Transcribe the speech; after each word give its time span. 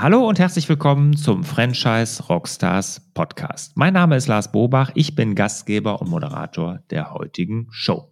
Hallo 0.00 0.28
und 0.28 0.38
herzlich 0.38 0.68
willkommen 0.68 1.16
zum 1.16 1.42
Franchise 1.42 2.22
Rockstars 2.22 3.00
Podcast. 3.14 3.76
Mein 3.76 3.94
Name 3.94 4.14
ist 4.14 4.28
Lars 4.28 4.52
Bobach, 4.52 4.92
ich 4.94 5.16
bin 5.16 5.34
Gastgeber 5.34 6.00
und 6.00 6.08
Moderator 6.08 6.78
der 6.90 7.14
heutigen 7.14 7.66
Show. 7.72 8.08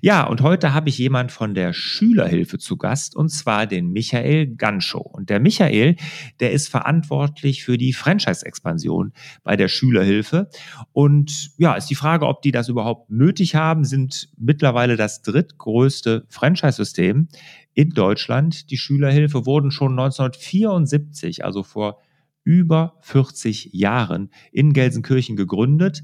Ja, 0.00 0.24
und 0.24 0.40
heute 0.40 0.72
habe 0.72 0.88
ich 0.88 0.96
jemand 0.96 1.30
von 1.30 1.52
der 1.52 1.74
Schülerhilfe 1.74 2.56
zu 2.56 2.78
Gast, 2.78 3.14
und 3.14 3.28
zwar 3.28 3.66
den 3.66 3.90
Michael 3.90 4.54
Ganschow. 4.56 5.04
Und 5.04 5.28
der 5.28 5.38
Michael, 5.38 5.96
der 6.40 6.52
ist 6.52 6.68
verantwortlich 6.68 7.62
für 7.62 7.76
die 7.76 7.92
Franchise-Expansion 7.92 9.12
bei 9.42 9.56
der 9.56 9.68
Schülerhilfe. 9.68 10.48
Und 10.92 11.50
ja, 11.58 11.74
ist 11.74 11.90
die 11.90 11.94
Frage, 11.94 12.26
ob 12.26 12.40
die 12.40 12.52
das 12.52 12.70
überhaupt 12.70 13.10
nötig 13.10 13.54
haben, 13.54 13.84
sind 13.84 14.30
mittlerweile 14.38 14.96
das 14.96 15.20
drittgrößte 15.20 16.24
Franchise-System 16.30 17.28
in 17.78 17.90
Deutschland. 17.90 18.72
Die 18.72 18.76
Schülerhilfe 18.76 19.46
wurden 19.46 19.70
schon 19.70 19.92
1974, 19.92 21.44
also 21.44 21.62
vor 21.62 22.00
über 22.42 22.96
40 23.02 23.70
Jahren 23.72 24.30
in 24.50 24.72
Gelsenkirchen 24.72 25.36
gegründet, 25.36 26.02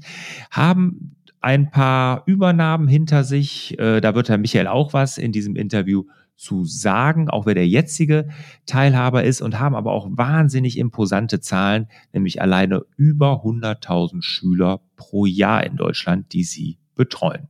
haben 0.51 1.17
ein 1.41 1.71
paar 1.71 2.23
Übernahmen 2.27 2.87
hinter 2.87 3.25
sich. 3.25 3.77
Äh, 3.77 3.99
da 3.99 4.15
wird 4.15 4.29
Herr 4.29 4.37
Michael 4.37 4.67
auch 4.67 4.93
was 4.93 5.17
in 5.17 5.33
diesem 5.33 5.57
Interview 5.57 6.05
zu 6.37 6.63
sagen, 6.63 7.29
auch 7.29 7.45
wer 7.45 7.55
der 7.55 7.67
jetzige 7.67 8.29
Teilhaber 8.65 9.25
ist 9.25 9.41
und 9.41 9.59
haben 9.59 9.75
aber 9.75 9.91
auch 9.91 10.07
wahnsinnig 10.09 10.77
imposante 10.77 11.41
Zahlen, 11.41 11.89
nämlich 12.13 12.41
alleine 12.41 12.85
über 12.95 13.43
100.000 13.43 14.21
Schüler 14.21 14.79
pro 14.95 15.25
Jahr 15.25 15.65
in 15.65 15.75
Deutschland, 15.75 16.31
die 16.31 16.45
sie 16.45 16.77
betreuen. 16.95 17.47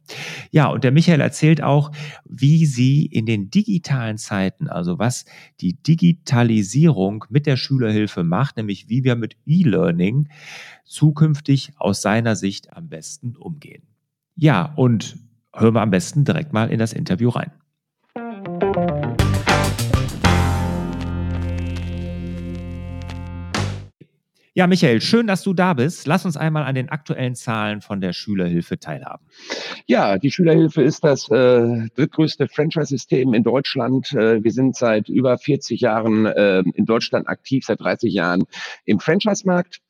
Ja, 0.52 0.67
und 0.67 0.84
der 0.84 0.91
Michael 0.91 1.22
erzählt 1.22 1.62
auch, 1.62 1.91
wie 2.26 2.66
sie 2.66 3.05
in 3.05 3.26
den 3.26 3.49
digitalen 3.49 4.17
Zeiten, 4.17 4.67
also 4.67 4.99
was 4.99 5.26
die 5.61 5.81
Digitalisierung 5.81 7.25
mit 7.30 7.45
der 7.45 7.58
Schülerhilfe 7.58 8.23
macht, 8.23 8.58
nämlich 8.58 8.89
wie 8.89 9.03
wir 9.03 9.16
mit 9.16 9.38
E-Learning 9.45 10.30
zukünftig 10.84 11.73
aus 11.78 12.02
seiner 12.02 12.36
Sicht 12.36 12.73
am 12.73 12.89
besten 12.89 13.36
umgehen. 13.36 13.84
Ja, 14.36 14.73
und 14.75 15.17
hören 15.53 15.73
wir 15.73 15.81
am 15.81 15.91
besten 15.91 16.25
direkt 16.25 16.53
mal 16.53 16.69
in 16.69 16.80
das 16.80 16.94
Interview 16.94 17.30
rein. 17.30 17.52
Ja, 24.58 24.67
Michael, 24.67 25.02
schön, 25.02 25.28
dass 25.28 25.44
du 25.44 25.53
da 25.53 25.73
bist. 25.73 26.08
Lass 26.08 26.23
uns 26.23 26.38
einmal 26.38 26.64
an 26.64 26.75
den 26.75 26.88
aktuellen 26.88 27.36
Zahlen 27.36 27.81
von 27.81 28.00
der 28.00 28.14
Schülerhilfe 28.14 28.80
teilhaben. 28.80 29.25
Ja, 29.86 30.17
die 30.17 30.31
Schülerhilfe 30.31 30.81
ist 30.81 31.03
das 31.03 31.30
äh, 31.30 31.89
drittgrößte 31.94 32.47
Franchise-System 32.47 33.34
in 33.34 33.44
Deutschland. 33.44 34.14
Äh, 34.14 34.42
wir 34.45 34.52
sind 34.52 34.78
seit 34.78 35.09
über 35.09 35.38
40 35.38 35.81
Jahren 35.81 36.25
äh, 36.25 36.64
in 36.73 36.86
Deutschland 36.86 37.28
aktiv, 37.28 37.66
seit 37.66 37.81
30 37.81 38.14
Jahren 38.14 38.45
im 38.86 39.02
Franchise-Markt. 39.02 39.81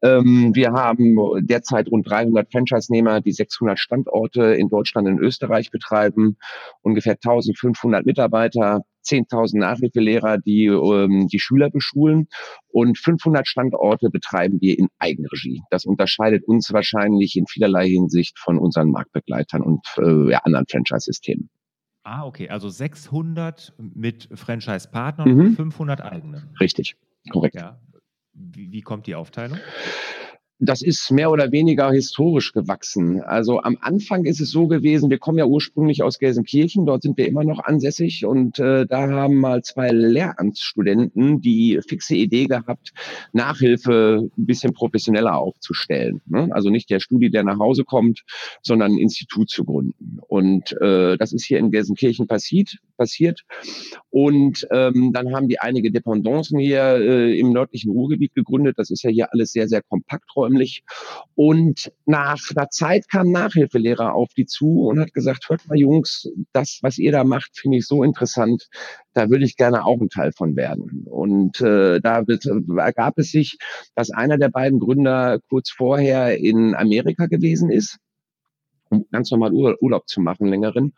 Ähm, 0.00 0.54
wir 0.54 0.70
haben 0.70 1.18
derzeit 1.44 1.88
rund 1.88 2.08
300 2.08 2.52
Franchise-Nehmer, 2.52 3.20
die 3.20 3.32
600 3.32 3.80
Standorte 3.80 4.54
in 4.54 4.68
Deutschland 4.68 5.08
und 5.08 5.18
Österreich 5.18 5.72
betreiben, 5.72 6.36
ungefähr 6.82 7.14
1500 7.14 8.06
Mitarbeiter, 8.06 8.84
10.000 9.04 9.58
Nachhilfelehrer, 9.58 10.38
die 10.38 10.66
ähm, 10.66 11.28
die 11.28 11.38
Schüler 11.38 11.70
beschulen 11.70 12.28
und 12.68 12.98
500 12.98 13.46
Standorte 13.46 14.10
betreiben 14.10 14.60
wir 14.60 14.78
in 14.78 14.88
Eigenregie. 14.98 15.62
Das 15.70 15.84
unterscheidet 15.84 16.44
uns 16.46 16.72
wahrscheinlich 16.72 17.36
in 17.36 17.46
vielerlei 17.46 17.88
Hinsicht 17.88 18.38
von 18.38 18.58
unseren 18.58 18.90
Marktbegleitern 18.90 19.62
und 19.62 19.86
äh, 19.98 20.32
ja, 20.32 20.38
anderen 20.44 20.66
Franchise-Systemen. 20.68 21.50
Ah, 22.04 22.26
okay. 22.26 22.48
Also 22.50 22.68
600 22.68 23.74
mit 23.78 24.28
Franchise-Partnern 24.34 25.28
mhm. 25.28 25.40
und 25.40 25.56
500 25.56 26.02
eigene. 26.02 26.48
Richtig, 26.60 26.96
korrekt. 27.30 27.54
Ja. 27.54 27.80
Wie, 28.34 28.72
wie 28.72 28.82
kommt 28.82 29.06
die 29.06 29.14
Aufteilung? 29.14 29.58
Das 30.58 30.82
ist 30.82 31.10
mehr 31.10 31.30
oder 31.30 31.50
weniger 31.52 31.90
historisch 31.90 32.52
gewachsen. 32.52 33.20
Also 33.22 33.60
am 33.60 33.76
Anfang 33.80 34.24
ist 34.24 34.40
es 34.40 34.50
so 34.50 34.68
gewesen, 34.68 35.10
wir 35.10 35.18
kommen 35.18 35.38
ja 35.38 35.46
ursprünglich 35.46 36.02
aus 36.02 36.18
Gelsenkirchen, 36.18 36.86
dort 36.86 37.02
sind 37.02 37.16
wir 37.18 37.26
immer 37.26 37.44
noch 37.44 37.58
ansässig 37.58 38.24
und 38.24 38.58
äh, 38.58 38.86
da 38.86 39.08
haben 39.10 39.36
mal 39.36 39.62
zwei 39.62 39.90
Lehramtsstudenten 39.90 41.40
die 41.40 41.80
fixe 41.86 42.14
Idee 42.14 42.46
gehabt, 42.46 42.92
Nachhilfe 43.32 44.30
ein 44.36 44.46
bisschen 44.46 44.72
professioneller 44.72 45.36
aufzustellen. 45.36 46.20
Ne? 46.26 46.48
Also 46.52 46.70
nicht 46.70 46.88
der 46.90 47.00
Studi, 47.00 47.30
der 47.30 47.42
nach 47.42 47.58
Hause 47.58 47.84
kommt, 47.84 48.22
sondern 48.62 48.92
ein 48.92 48.98
Institut 48.98 49.50
zu 49.50 49.64
gründen. 49.64 50.18
Und 50.28 50.72
äh, 50.80 51.16
das 51.16 51.32
ist 51.32 51.44
hier 51.44 51.58
in 51.58 51.70
Gelsenkirchen 51.70 52.26
passiert. 52.26 52.78
passiert. 52.96 53.42
Und 54.10 54.66
ähm, 54.70 55.12
dann 55.12 55.34
haben 55.34 55.48
die 55.48 55.58
einige 55.58 55.90
Dependancen 55.90 56.58
hier 56.60 56.82
äh, 56.82 57.38
im 57.38 57.52
nördlichen 57.52 57.90
Ruhrgebiet 57.90 58.34
gegründet. 58.34 58.78
Das 58.78 58.90
ist 58.90 59.02
ja 59.02 59.10
hier 59.10 59.32
alles 59.32 59.52
sehr, 59.52 59.68
sehr 59.68 59.82
kompakt 59.82 60.30
räumlich. 60.44 60.82
Und 61.34 61.92
nach 62.06 62.38
einer 62.54 62.70
Zeit 62.70 63.08
kam 63.10 63.32
Nachhilfelehrer 63.32 64.14
auf 64.14 64.28
die 64.36 64.46
zu 64.46 64.86
und 64.86 65.00
hat 65.00 65.12
gesagt, 65.14 65.48
hört 65.48 65.66
mal 65.68 65.78
Jungs, 65.78 66.28
das, 66.52 66.78
was 66.82 66.98
ihr 66.98 67.12
da 67.12 67.24
macht, 67.24 67.58
finde 67.58 67.78
ich 67.78 67.86
so 67.86 68.04
interessant. 68.04 68.68
Da 69.14 69.30
würde 69.30 69.44
ich 69.44 69.56
gerne 69.56 69.84
auch 69.84 70.00
ein 70.00 70.10
Teil 70.10 70.32
von 70.32 70.56
werden. 70.56 71.04
Und 71.06 71.60
äh, 71.60 72.00
da 72.00 72.26
wird, 72.26 72.46
ergab 72.76 73.18
es 73.18 73.30
sich, 73.30 73.58
dass 73.94 74.10
einer 74.10 74.38
der 74.38 74.48
beiden 74.48 74.78
Gründer 74.78 75.40
kurz 75.48 75.70
vorher 75.70 76.38
in 76.38 76.74
Amerika 76.74 77.26
gewesen 77.26 77.70
ist 77.70 77.98
ganz 79.10 79.30
normal 79.30 79.52
Urlaub 79.52 80.08
zu 80.08 80.20
machen, 80.20 80.46
längeren. 80.48 80.92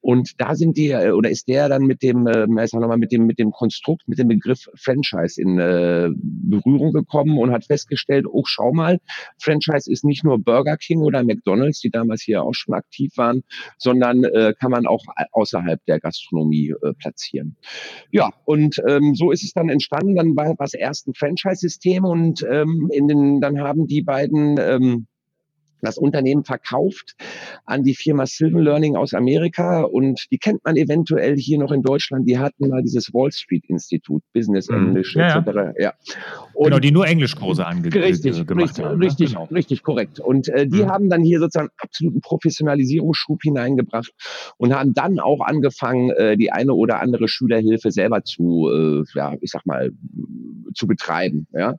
Und 0.00 0.40
da 0.40 0.54
sind 0.54 0.76
die, 0.76 0.90
äh, 0.90 1.10
oder 1.12 1.30
ist 1.30 1.48
der 1.48 1.68
dann 1.68 1.82
mit 1.82 2.02
dem, 2.02 2.26
äh, 2.26 2.46
nochmal, 2.46 2.98
mit 2.98 3.12
dem, 3.12 3.26
mit 3.26 3.38
dem 3.38 3.50
Konstrukt, 3.50 4.08
mit 4.08 4.18
dem 4.18 4.28
Begriff 4.28 4.68
Franchise 4.74 5.40
in 5.40 5.58
äh, 5.58 6.10
Berührung 6.14 6.92
gekommen 6.92 7.38
und 7.38 7.50
hat 7.50 7.64
festgestellt, 7.64 8.26
oh, 8.30 8.44
schau 8.46 8.72
mal, 8.72 8.98
Franchise 9.38 9.90
ist 9.90 10.04
nicht 10.04 10.24
nur 10.24 10.38
Burger 10.38 10.76
King 10.76 11.00
oder 11.00 11.22
McDonalds, 11.22 11.80
die 11.80 11.90
damals 11.90 12.22
hier 12.22 12.42
auch 12.42 12.54
schon 12.54 12.74
aktiv 12.74 13.12
waren, 13.16 13.42
sondern 13.78 14.24
äh, 14.24 14.54
kann 14.58 14.70
man 14.70 14.86
auch 14.86 15.04
außerhalb 15.32 15.84
der 15.86 16.00
Gastronomie 16.00 16.74
äh, 16.82 16.92
platzieren. 16.94 17.56
Ja, 18.10 18.30
und 18.44 18.80
ähm, 18.86 19.14
so 19.14 19.30
ist 19.30 19.44
es 19.44 19.52
dann 19.52 19.68
entstanden. 19.68 20.16
Dann 20.16 20.36
war 20.36 20.54
es 20.60 20.74
erst 20.74 21.08
ein 21.08 21.14
Franchise-System 21.14 22.04
und 22.04 22.44
ähm, 22.50 22.88
in 22.92 23.08
den, 23.08 23.40
dann 23.40 23.60
haben 23.60 23.86
die 23.86 24.02
beiden 24.02 24.58
ähm, 24.58 25.06
das 25.82 25.98
Unternehmen 25.98 26.44
verkauft 26.44 27.16
an 27.64 27.84
die 27.84 27.94
Firma 27.94 28.26
Silver 28.26 28.60
Learning 28.60 28.96
aus 28.96 29.14
Amerika 29.14 29.82
und 29.82 30.26
die 30.30 30.38
kennt 30.38 30.64
man 30.64 30.76
eventuell 30.76 31.36
hier 31.36 31.58
noch 31.58 31.72
in 31.72 31.82
Deutschland. 31.82 32.28
Die 32.28 32.38
hatten 32.38 32.68
mal 32.68 32.82
dieses 32.82 33.12
Wall 33.12 33.32
Street 33.32 33.64
Institut, 33.68 34.22
Business 34.32 34.68
mhm. 34.68 34.88
English 34.88 35.16
ja, 35.16 35.38
etc. 35.38 35.74
Ja. 35.78 35.94
Und 36.54 36.66
genau, 36.66 36.78
die 36.78 36.90
nur 36.90 37.06
Englischkurse 37.06 37.66
angegeben 37.66 38.04
richtig, 38.04 38.46
gemacht 38.46 38.68
richtig, 38.68 38.84
haben. 38.84 38.98
Ne? 38.98 39.06
Richtig, 39.06 39.30
genau. 39.30 39.44
richtig, 39.44 39.82
korrekt. 39.82 40.20
Und 40.20 40.48
äh, 40.48 40.66
die 40.66 40.82
mhm. 40.82 40.88
haben 40.88 41.08
dann 41.08 41.22
hier 41.22 41.38
sozusagen 41.38 41.70
absoluten 41.78 42.20
Professionalisierungsschub 42.20 43.42
hineingebracht 43.42 44.12
und 44.58 44.74
haben 44.74 44.92
dann 44.92 45.18
auch 45.18 45.40
angefangen, 45.40 46.10
äh, 46.10 46.36
die 46.36 46.52
eine 46.52 46.74
oder 46.74 47.00
andere 47.00 47.28
Schülerhilfe 47.28 47.90
selber 47.90 48.24
zu, 48.24 48.68
äh, 48.70 49.04
ja, 49.14 49.34
ich 49.40 49.50
sag 49.50 49.64
mal, 49.66 49.90
zu 50.74 50.86
betreiben. 50.86 51.46
Ja. 51.52 51.76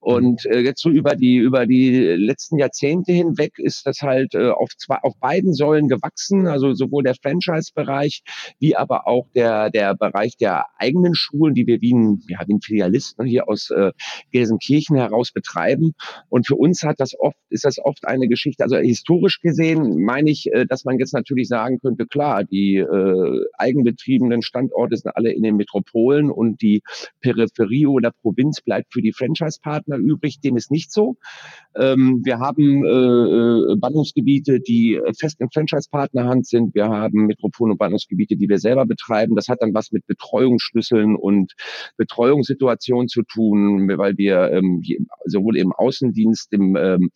Und 0.00 0.44
äh, 0.46 0.60
jetzt 0.60 0.82
so 0.82 0.90
über 0.90 1.16
die 1.16 1.36
über 1.36 1.66
die 1.66 1.92
letzten 1.92 2.58
Jahrzehnte 2.58 3.12
hinweg 3.12 3.43
ist 3.58 3.86
das 3.86 4.00
halt 4.00 4.34
äh, 4.34 4.50
auf 4.50 4.70
zwei 4.76 4.96
auf 5.02 5.14
beiden 5.18 5.54
Säulen 5.54 5.88
gewachsen, 5.88 6.46
also 6.46 6.74
sowohl 6.74 7.02
der 7.02 7.14
Franchise-Bereich 7.14 8.22
wie 8.58 8.76
aber 8.76 9.06
auch 9.06 9.26
der 9.34 9.70
der 9.70 9.94
Bereich 9.94 10.36
der 10.36 10.66
eigenen 10.78 11.14
Schulen, 11.14 11.54
die 11.54 11.66
wir 11.66 11.80
wie 11.80 11.94
ein, 11.94 12.22
ja, 12.28 12.40
wie 12.46 12.54
ein 12.54 12.60
Filialist 12.60 13.18
ne, 13.18 13.26
hier 13.26 13.48
aus 13.48 13.70
äh, 13.70 13.92
Gelsenkirchen 14.32 14.96
heraus 14.96 15.32
betreiben. 15.32 15.94
Und 16.28 16.46
für 16.46 16.56
uns 16.56 16.82
hat 16.82 17.00
das 17.00 17.18
oft 17.18 17.36
ist 17.50 17.64
das 17.64 17.78
oft 17.78 18.06
eine 18.06 18.28
Geschichte. 18.28 18.64
Also 18.64 18.76
historisch 18.76 19.40
gesehen 19.40 20.02
meine 20.04 20.30
ich, 20.30 20.52
äh, 20.52 20.66
dass 20.66 20.84
man 20.84 20.98
jetzt 20.98 21.14
natürlich 21.14 21.48
sagen 21.48 21.78
könnte, 21.80 22.06
klar, 22.06 22.44
die 22.44 22.76
äh, 22.76 23.40
eigenbetriebenen 23.58 24.42
Standorte 24.42 24.96
sind 24.96 25.14
alle 25.14 25.32
in 25.32 25.42
den 25.42 25.56
Metropolen 25.56 26.30
und 26.30 26.62
die 26.62 26.82
Peripherie 27.20 27.86
oder 27.86 28.10
Provinz 28.10 28.60
bleibt 28.60 28.92
für 28.92 29.02
die 29.02 29.12
Franchise-Partner 29.12 29.96
übrig. 29.96 30.40
Dem 30.40 30.56
ist 30.56 30.70
nicht 30.70 30.92
so. 30.92 31.16
Ähm, 31.76 32.20
wir 32.24 32.38
haben 32.38 32.84
äh, 32.84 32.88
äh 33.34 33.76
Bannungsgebiete, 33.76 34.60
die 34.60 35.00
fest 35.18 35.40
in 35.40 35.48
Franchise-Partnerhand 35.52 36.46
sind. 36.46 36.74
Wir 36.74 36.86
haben 36.86 37.26
Metropolen- 37.26 37.72
und 37.72 37.78
Bannungsgebiete, 37.78 38.36
die 38.36 38.48
wir 38.48 38.58
selber 38.58 38.86
betreiben. 38.86 39.34
Das 39.34 39.48
hat 39.48 39.62
dann 39.62 39.74
was 39.74 39.92
mit 39.92 40.06
Betreuungsschlüsseln 40.06 41.16
und 41.16 41.52
Betreuungssituationen 41.96 43.08
zu 43.08 43.22
tun, 43.22 43.88
weil 43.96 44.16
wir 44.16 44.50
ähm, 44.52 44.82
sowohl 45.24 45.56
im 45.56 45.72
Außendienst, 45.72 46.52
im, 46.52 46.76
ähm, 46.76 47.10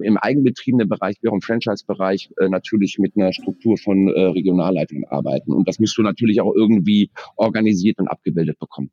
im 0.00 0.16
eigenbetriebenen 0.16 0.88
Bereich 0.88 1.16
wie 1.22 1.28
auch 1.28 1.34
im 1.34 1.40
Franchise-Bereich 1.40 2.30
äh, 2.38 2.48
natürlich 2.48 2.98
mit 2.98 3.16
einer 3.16 3.32
Struktur 3.32 3.76
von 3.76 4.08
äh, 4.08 4.20
Regionalleitungen 4.26 5.04
arbeiten. 5.08 5.52
Und 5.52 5.68
das 5.68 5.78
musst 5.78 5.96
du 5.98 6.02
natürlich 6.02 6.40
auch 6.40 6.54
irgendwie 6.54 7.10
organisiert 7.36 7.98
und 7.98 8.08
abgebildet 8.08 8.58
bekommen. 8.58 8.90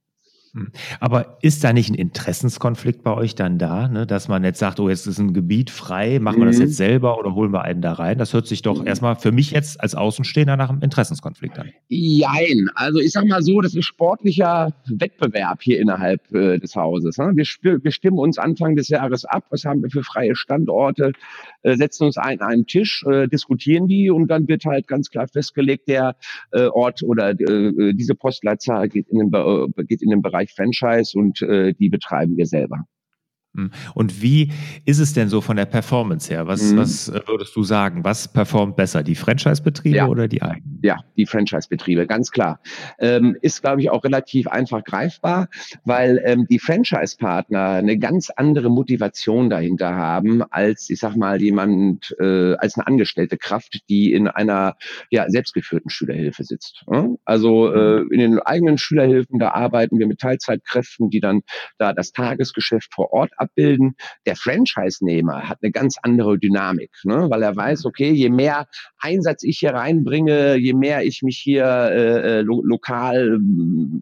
Hm. 0.53 0.71
Aber 0.99 1.37
ist 1.41 1.63
da 1.63 1.71
nicht 1.71 1.89
ein 1.89 1.95
Interessenskonflikt 1.95 3.03
bei 3.03 3.13
euch 3.13 3.35
dann 3.35 3.57
da, 3.57 3.87
ne? 3.87 4.05
dass 4.05 4.27
man 4.27 4.43
jetzt 4.43 4.59
sagt, 4.59 4.79
oh, 4.79 4.89
jetzt 4.89 5.07
ist 5.07 5.17
ein 5.17 5.33
Gebiet 5.33 5.69
frei, 5.69 6.19
machen 6.19 6.39
wir 6.39 6.45
das 6.45 6.57
mhm. 6.57 6.63
jetzt 6.63 6.75
selber 6.75 7.17
oder 7.17 7.35
holen 7.35 7.51
wir 7.51 7.61
einen 7.61 7.81
da 7.81 7.93
rein? 7.93 8.17
Das 8.17 8.33
hört 8.33 8.47
sich 8.47 8.61
doch 8.61 8.81
mhm. 8.81 8.87
erstmal 8.87 9.15
für 9.15 9.31
mich 9.31 9.51
jetzt 9.51 9.79
als 9.79 9.95
Außenstehender 9.95 10.57
nach 10.57 10.69
einem 10.69 10.81
Interessenskonflikt 10.81 11.57
an. 11.57 11.69
Jein, 11.87 12.69
also 12.75 12.99
ich 12.99 13.11
sag 13.11 13.27
mal 13.27 13.41
so, 13.41 13.61
das 13.61 13.75
ist 13.75 13.85
sportlicher 13.85 14.73
Wettbewerb 14.87 15.61
hier 15.61 15.79
innerhalb 15.79 16.31
äh, 16.33 16.59
des 16.59 16.75
Hauses. 16.75 17.17
Ne? 17.17 17.31
Wir, 17.35 17.83
wir 17.83 17.91
stimmen 17.91 18.19
uns 18.19 18.37
Anfang 18.37 18.75
des 18.75 18.89
Jahres 18.89 19.23
ab, 19.23 19.45
was 19.51 19.63
haben 19.63 19.81
wir 19.81 19.89
für 19.89 20.03
freie 20.03 20.35
Standorte, 20.35 21.13
äh, 21.63 21.77
setzen 21.77 22.05
uns 22.05 22.17
ein, 22.17 22.41
an 22.41 22.51
einen 22.51 22.65
Tisch, 22.67 23.05
äh, 23.09 23.27
diskutieren 23.27 23.87
die 23.87 24.09
und 24.09 24.27
dann 24.27 24.47
wird 24.47 24.65
halt 24.65 24.87
ganz 24.87 25.09
klar 25.09 25.27
festgelegt, 25.27 25.87
der 25.87 26.15
äh, 26.51 26.65
Ort 26.67 27.03
oder 27.03 27.29
äh, 27.29 27.93
diese 27.93 28.15
Postleitzahl 28.15 28.89
geht 28.89 29.07
in 29.09 29.19
den, 29.19 29.33
äh, 29.33 29.83
geht 29.83 30.01
in 30.01 30.09
den 30.09 30.21
Bereich 30.21 30.40
Bereich 30.41 30.53
Franchise 30.53 31.17
und 31.17 31.41
äh, 31.41 31.73
die 31.73 31.89
betreiben 31.89 32.37
wir 32.37 32.45
selber. 32.45 32.85
Hm. 33.53 33.71
Und 33.93 34.21
wie 34.21 34.53
ist 34.85 34.99
es 34.99 35.13
denn 35.13 35.27
so 35.27 35.41
von 35.41 35.57
der 35.57 35.65
Performance 35.65 36.31
her? 36.33 36.47
Was, 36.47 36.71
mhm. 36.71 36.77
was 36.77 37.09
äh, 37.09 37.19
würdest 37.27 37.53
du 37.55 37.63
sagen? 37.63 38.05
Was 38.05 38.31
performt 38.31 38.77
besser, 38.77 39.03
die 39.03 39.15
Franchise-Betriebe 39.15 39.97
ja. 39.97 40.07
oder 40.07 40.29
die 40.29 40.41
eigenen? 40.41 40.79
Ja, 40.81 40.99
die 41.17 41.25
Franchise-Betriebe, 41.25 42.07
ganz 42.07 42.31
klar. 42.31 42.61
Ähm, 42.97 43.35
ist, 43.41 43.61
glaube 43.61 43.81
ich, 43.81 43.89
auch 43.89 44.05
relativ 44.05 44.47
einfach 44.47 44.83
greifbar, 44.85 45.49
weil 45.83 46.21
ähm, 46.23 46.47
die 46.49 46.59
Franchise-Partner 46.59 47.71
eine 47.71 47.97
ganz 47.97 48.29
andere 48.29 48.69
Motivation 48.69 49.49
dahinter 49.49 49.95
haben, 49.95 50.43
als, 50.49 50.89
ich 50.89 50.99
sag 50.99 51.17
mal, 51.17 51.41
jemand, 51.41 52.15
äh, 52.19 52.53
als 52.55 52.77
eine 52.77 52.87
angestellte 52.87 53.37
Kraft, 53.37 53.81
die 53.89 54.13
in 54.13 54.29
einer 54.29 54.75
ja, 55.09 55.29
selbstgeführten 55.29 55.89
Schülerhilfe 55.89 56.45
sitzt. 56.45 56.85
Hm? 56.89 57.17
Also 57.25 57.73
äh, 57.73 58.01
mhm. 58.01 58.11
in 58.11 58.19
den 58.19 58.39
eigenen 58.39 58.77
Schülerhilfen, 58.77 59.39
da 59.39 59.49
arbeiten 59.51 59.99
wir 59.99 60.07
mit 60.07 60.19
Teilzeitkräften, 60.19 61.09
die 61.09 61.19
dann 61.19 61.41
da 61.77 61.91
das 61.91 62.13
Tagesgeschäft 62.13 62.93
vor 62.93 63.11
Ort 63.11 63.31
abbilden. 63.41 63.95
Der 64.25 64.35
Franchise-Nehmer 64.35 65.49
hat 65.49 65.59
eine 65.61 65.71
ganz 65.71 65.97
andere 66.01 66.37
Dynamik, 66.37 66.91
ne? 67.03 67.27
weil 67.29 67.43
er 67.43 67.55
weiß, 67.55 67.85
okay, 67.85 68.11
je 68.11 68.29
mehr 68.29 68.67
Einsatz 68.99 69.43
ich 69.43 69.59
hier 69.59 69.73
reinbringe, 69.73 70.55
je 70.55 70.73
mehr 70.73 71.03
ich 71.03 71.21
mich 71.23 71.37
hier 71.37 71.65
äh, 71.65 72.39
äh 72.39 72.41
lo 72.41 72.61
lokal, 72.63 73.39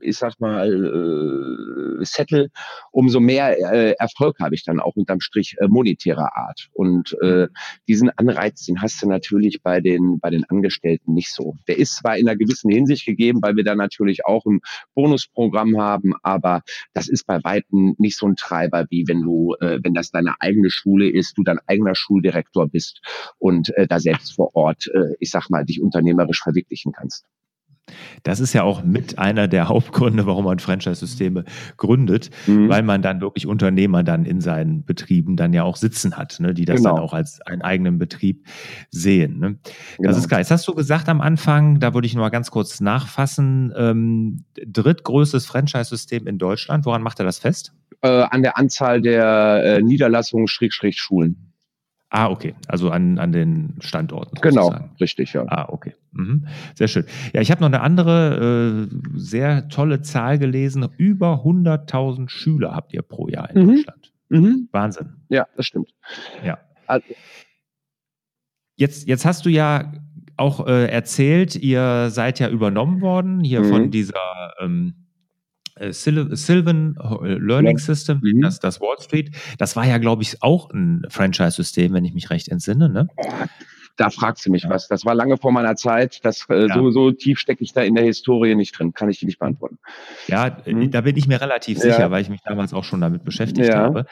ich 0.01 0.18
sag 0.18 0.39
mal, 0.39 0.68
äh, 0.69 2.06
settle, 2.06 2.50
umso 2.91 3.19
mehr 3.19 3.57
äh, 3.74 3.95
Erfolg 3.97 4.39
habe 4.39 4.56
ich 4.56 4.63
dann 4.63 4.80
auch 4.80 4.95
unterm 4.95 5.21
Strich 5.21 5.56
äh, 5.59 5.68
monetärer 5.68 6.35
Art. 6.35 6.68
Und 6.74 7.18
äh, 7.21 7.47
diesen 7.88 8.09
Anreiz, 8.09 8.65
den 8.65 8.81
hast 8.81 9.01
du 9.01 9.07
natürlich 9.07 9.62
bei 9.63 9.80
den, 9.80 10.19
bei 10.19 10.30
den 10.30 10.44
Angestellten 10.45 11.13
nicht 11.13 11.33
so. 11.33 11.56
Der 11.68 11.77
ist 11.77 11.95
zwar 11.97 12.18
in 12.18 12.27
einer 12.27 12.38
gewissen 12.38 12.69
Hinsicht 12.69 13.06
gegeben, 13.06 13.39
weil 13.42 13.56
wir 13.56 13.63
da 13.63 13.75
natürlich 13.75 14.25
auch 14.25 14.45
ein 14.45 14.59
Bonusprogramm 14.95 15.77
haben, 15.77 16.13
aber 16.24 16.62
das 16.94 17.07
ist 17.07 17.25
bei 17.25 17.39
Weitem 17.44 17.95
nicht 17.97 18.18
so 18.18 18.27
ein 18.27 18.35
Treiber, 18.35 18.85
wie 18.89 19.07
wenn 19.07 19.21
du 19.21 19.28
du, 19.29 19.55
äh, 19.59 19.79
wenn 19.83 19.93
das 19.93 20.11
deine 20.11 20.35
eigene 20.39 20.69
Schule 20.69 21.09
ist, 21.09 21.37
du 21.37 21.43
dein 21.43 21.59
eigener 21.67 21.95
Schuldirektor 21.95 22.67
bist 22.67 23.01
und 23.37 23.69
äh, 23.75 23.87
da 23.87 23.99
selbst 23.99 24.33
vor 24.33 24.55
Ort, 24.55 24.89
äh, 24.93 25.15
ich 25.19 25.29
sag 25.29 25.49
mal, 25.49 25.65
dich 25.65 25.81
unternehmerisch 25.81 26.41
verwirklichen 26.41 26.91
kannst. 26.91 27.25
Das 28.24 28.39
ist 28.39 28.53
ja 28.53 28.63
auch 28.63 28.83
mit 28.83 29.19
einer 29.19 29.47
der 29.47 29.68
Hauptgründe, 29.69 30.25
warum 30.25 30.45
man 30.45 30.59
Franchise-Systeme 30.59 31.45
gründet, 31.77 32.30
mhm. 32.47 32.69
weil 32.69 32.83
man 32.83 33.01
dann 33.01 33.21
wirklich 33.21 33.47
Unternehmer 33.47 34.03
dann 34.03 34.25
in 34.25 34.41
seinen 34.41 34.83
Betrieben 34.83 35.36
dann 35.36 35.53
ja 35.53 35.63
auch 35.63 35.75
sitzen 35.75 36.18
hat, 36.18 36.39
ne, 36.39 36.53
die 36.53 36.65
das 36.65 36.77
genau. 36.77 36.95
dann 36.95 37.03
auch 37.03 37.13
als 37.13 37.41
einen 37.41 37.62
eigenen 37.62 38.00
Betrieb 38.00 38.45
sehen. 38.91 39.39
Ne? 39.39 39.57
Das 39.63 39.97
genau. 39.97 40.18
ist 40.18 40.30
geil. 40.30 40.39
Jetzt 40.39 40.51
hast 40.51 40.68
du 40.68 40.75
gesagt 40.75 41.09
am 41.09 41.21
Anfang, 41.21 41.80
da 41.80 41.94
würde 41.94 42.07
ich 42.07 42.15
nur 42.15 42.24
mal 42.24 42.30
ganz 42.30 42.51
kurz 42.51 42.81
nachfassen, 42.81 43.74
ähm, 43.75 44.44
drittgrößtes 44.65 45.45
Franchise-System 45.45 46.27
in 46.27 46.38
Deutschland. 46.38 46.85
Woran 46.85 47.01
macht 47.01 47.19
er 47.19 47.25
das 47.25 47.39
fest? 47.39 47.74
äh, 48.01 48.07
an 48.07 48.42
der 48.42 48.57
Anzahl 48.57 49.01
der 49.01 49.63
äh, 49.63 49.81
Niederlassungen 49.81 50.47
Schrägstrich 50.47 51.00
Schulen. 51.00 51.48
Ah, 52.11 52.29
okay. 52.31 52.56
Also 52.67 52.89
an, 52.89 53.19
an 53.19 53.31
den 53.31 53.75
Standorten. 53.79 54.35
Genau, 54.41 54.73
richtig, 55.00 55.33
ja. 55.33 55.45
Ah, 55.47 55.67
okay. 55.69 55.94
Mhm. 56.11 56.47
Sehr 56.73 56.88
schön. 56.88 57.06
Ja, 57.33 57.41
ich 57.41 57.51
habe 57.51 57.61
noch 57.61 57.67
eine 57.67 57.81
andere 57.81 58.88
äh, 58.89 58.95
sehr 59.15 59.69
tolle 59.69 60.01
Zahl 60.01 60.39
gelesen. 60.39 60.88
Über 60.97 61.44
100.000 61.44 62.29
Schüler 62.29 62.75
habt 62.75 62.94
ihr 62.94 63.03
pro 63.03 63.27
Jahr 63.27 63.51
in 63.51 63.61
mhm. 63.61 63.75
Deutschland. 63.75 64.11
Mhm. 64.29 64.69
Wahnsinn. 64.71 65.13
Ja, 65.29 65.47
das 65.56 65.67
stimmt. 65.67 65.91
Ja. 66.44 66.57
Also, 66.88 67.06
jetzt, 68.75 69.07
jetzt 69.07 69.25
hast 69.25 69.45
du 69.45 69.50
ja 69.50 69.91
auch 70.35 70.65
äh, 70.65 70.88
erzählt, 70.88 71.56
ihr 71.56 72.09
seid 72.09 72.39
ja 72.39 72.50
übernommen 72.50 73.01
worden 73.01 73.44
hier 73.44 73.63
von 73.63 73.83
mhm. 73.83 73.91
dieser 73.91 74.53
ähm, 74.59 75.08
äh, 75.79 75.93
Sylvan 75.93 76.95
äh, 76.97 77.33
Learning 77.33 77.77
System, 77.77 78.19
mhm. 78.21 78.41
das, 78.41 78.59
das 78.59 78.81
Wall 78.81 78.97
Street, 78.99 79.35
das 79.57 79.75
war 79.75 79.85
ja, 79.85 79.97
glaube 79.97 80.23
ich, 80.23 80.41
auch 80.41 80.69
ein 80.71 81.03
Franchise-System, 81.09 81.93
wenn 81.93 82.05
ich 82.05 82.13
mich 82.13 82.29
recht 82.29 82.49
entsinne. 82.49 82.89
Ne? 82.89 83.07
Da 83.99 84.09
fragst 84.09 84.45
du 84.45 84.51
mich 84.51 84.63
ja. 84.63 84.69
was. 84.69 84.87
Das 84.87 85.03
war 85.03 85.13
lange 85.13 85.35
vor 85.35 85.51
meiner 85.51 85.75
Zeit. 85.75 86.23
Das, 86.23 86.45
äh, 86.49 86.67
ja. 86.67 86.73
so, 86.73 86.89
so 86.89 87.11
tief 87.11 87.37
stecke 87.37 87.65
ich 87.65 87.73
da 87.73 87.81
in 87.81 87.95
der 87.95 88.05
Historie 88.05 88.55
nicht 88.55 88.79
drin. 88.79 88.93
Kann 88.93 89.09
ich 89.09 89.19
dir 89.19 89.25
nicht 89.25 89.39
beantworten. 89.39 89.77
Ja, 90.27 90.57
mhm. 90.65 90.89
da 90.89 91.01
bin 91.01 91.17
ich 91.17 91.27
mir 91.27 91.41
relativ 91.41 91.79
sicher, 91.79 91.99
ja. 91.99 92.11
weil 92.11 92.21
ich 92.21 92.29
mich 92.29 92.39
damals 92.45 92.73
auch 92.73 92.85
schon 92.85 93.01
damit 93.01 93.25
beschäftigt 93.25 93.73
habe. 93.73 94.05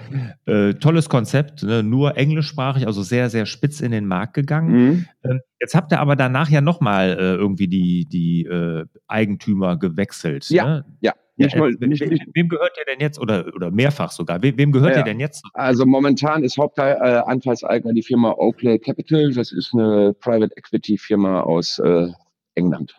Äh, 0.45 0.73
tolles 0.73 1.07
Konzept, 1.07 1.63
ne? 1.63 1.83
nur 1.83 2.17
englischsprachig, 2.17 2.85
also 2.85 3.01
sehr, 3.01 3.29
sehr 3.29 3.45
spitz 3.45 3.79
in 3.79 3.91
den 3.91 4.07
Markt 4.07 4.33
gegangen. 4.33 4.71
Mhm. 4.71 5.05
Ähm, 5.23 5.39
jetzt 5.61 5.73
habt 5.73 5.93
ihr 5.93 6.01
aber 6.01 6.17
danach 6.17 6.49
ja 6.49 6.59
nochmal 6.59 7.11
äh, 7.11 7.35
irgendwie 7.35 7.69
die, 7.69 8.05
die 8.11 8.43
äh, 8.43 8.83
Eigentümer 9.07 9.77
gewechselt. 9.77 10.49
Ja, 10.49 10.65
ne? 10.65 10.85
ja. 10.99 11.13
Nicht 11.37 11.53
ja, 11.53 11.59
nur, 11.59 11.69
nicht, 11.69 12.01
wem, 12.01 12.19
wem 12.33 12.49
gehört 12.49 12.77
ihr 12.79 12.85
denn 12.85 12.99
jetzt 12.99 13.19
oder, 13.19 13.45
oder 13.55 13.69
mehrfach 13.69 14.11
sogar? 14.11 14.41
Wem, 14.41 14.57
wem 14.57 14.71
gehört 14.71 14.93
ja, 14.93 14.99
ihr 14.99 15.03
denn 15.03 15.19
jetzt? 15.19 15.45
Also 15.53 15.85
momentan 15.85 16.43
ist 16.43 16.57
Hauptanteilseigner 16.57 17.91
äh, 17.91 17.93
die 17.93 18.03
Firma 18.03 18.31
Oakley 18.37 18.79
Capital. 18.79 19.31
Das 19.33 19.51
ist 19.51 19.73
eine 19.73 20.13
Private 20.19 20.55
Equity 20.57 20.97
Firma 20.97 21.41
aus 21.41 21.79
äh, 21.79 22.07
England 22.55 22.95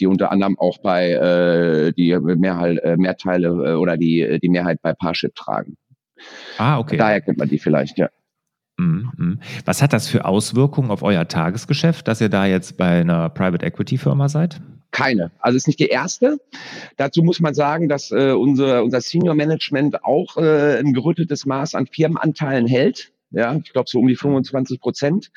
die 0.00 0.06
unter 0.06 0.30
anderem 0.32 0.58
auch 0.58 0.78
bei 0.78 1.10
äh, 1.10 1.92
die 1.92 2.18
Mehrheit, 2.18 2.78
äh, 2.78 2.96
Mehrteile 2.96 3.48
äh, 3.48 3.74
oder 3.74 3.96
die, 3.96 4.38
die 4.42 4.48
Mehrheit 4.48 4.80
bei 4.82 4.94
Parship 4.94 5.34
tragen. 5.34 5.76
Ah, 6.56 6.78
okay. 6.78 6.96
Daher 6.96 7.20
kennt 7.20 7.38
man 7.38 7.48
die 7.48 7.58
vielleicht, 7.58 7.98
ja. 7.98 8.08
Mhm, 8.78 9.10
mhm. 9.16 9.40
Was 9.64 9.82
hat 9.82 9.92
das 9.92 10.08
für 10.08 10.24
Auswirkungen 10.24 10.90
auf 10.90 11.02
euer 11.02 11.26
Tagesgeschäft, 11.26 12.06
dass 12.08 12.20
ihr 12.20 12.28
da 12.28 12.46
jetzt 12.46 12.76
bei 12.76 13.00
einer 13.00 13.28
Private 13.28 13.64
Equity 13.66 13.98
Firma 13.98 14.28
seid? 14.28 14.60
Keine. 14.90 15.30
Also 15.40 15.56
ist 15.56 15.66
nicht 15.66 15.80
die 15.80 15.88
erste. 15.88 16.38
Dazu 16.96 17.22
muss 17.22 17.40
man 17.40 17.54
sagen, 17.54 17.88
dass 17.88 18.10
äh, 18.10 18.32
unser, 18.32 18.82
unser 18.82 19.00
Senior 19.00 19.34
Management 19.34 20.04
auch 20.04 20.36
äh, 20.36 20.78
ein 20.78 20.94
gerütteltes 20.94 21.46
Maß 21.46 21.74
an 21.74 21.86
Firmenanteilen 21.86 22.66
hält. 22.66 23.12
Ja, 23.30 23.54
ich 23.62 23.74
glaube 23.74 23.90
so 23.90 23.98
um 23.98 24.06
die 24.06 24.16
25 24.16 24.80
Prozent. 24.80 25.30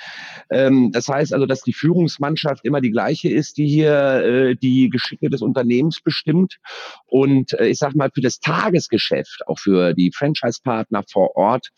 Ähm, 0.50 0.92
das 0.94 1.10
heißt 1.10 1.34
also, 1.34 1.46
dass 1.46 1.62
die 1.62 1.74
Führungsmannschaft 1.74 2.64
immer 2.64 2.80
die 2.80 2.92
gleiche 2.92 3.30
ist, 3.30 3.58
die 3.58 3.68
hier 3.68 4.24
äh, 4.24 4.56
die 4.56 4.90
Geschicke 4.90 5.30
des 5.30 5.42
Unternehmens 5.42 6.00
bestimmt. 6.00 6.60
Und 7.06 7.52
äh, 7.54 7.68
ich 7.68 7.80
sage 7.80 7.98
mal, 7.98 8.10
für 8.14 8.22
das 8.22 8.40
Tagesgeschäft, 8.40 9.44
auch 9.48 9.60
für 9.60 9.94
die 9.94 10.12
Franchise-Partner 10.16 11.04
vor 11.12 11.36
Ort, 11.36 11.72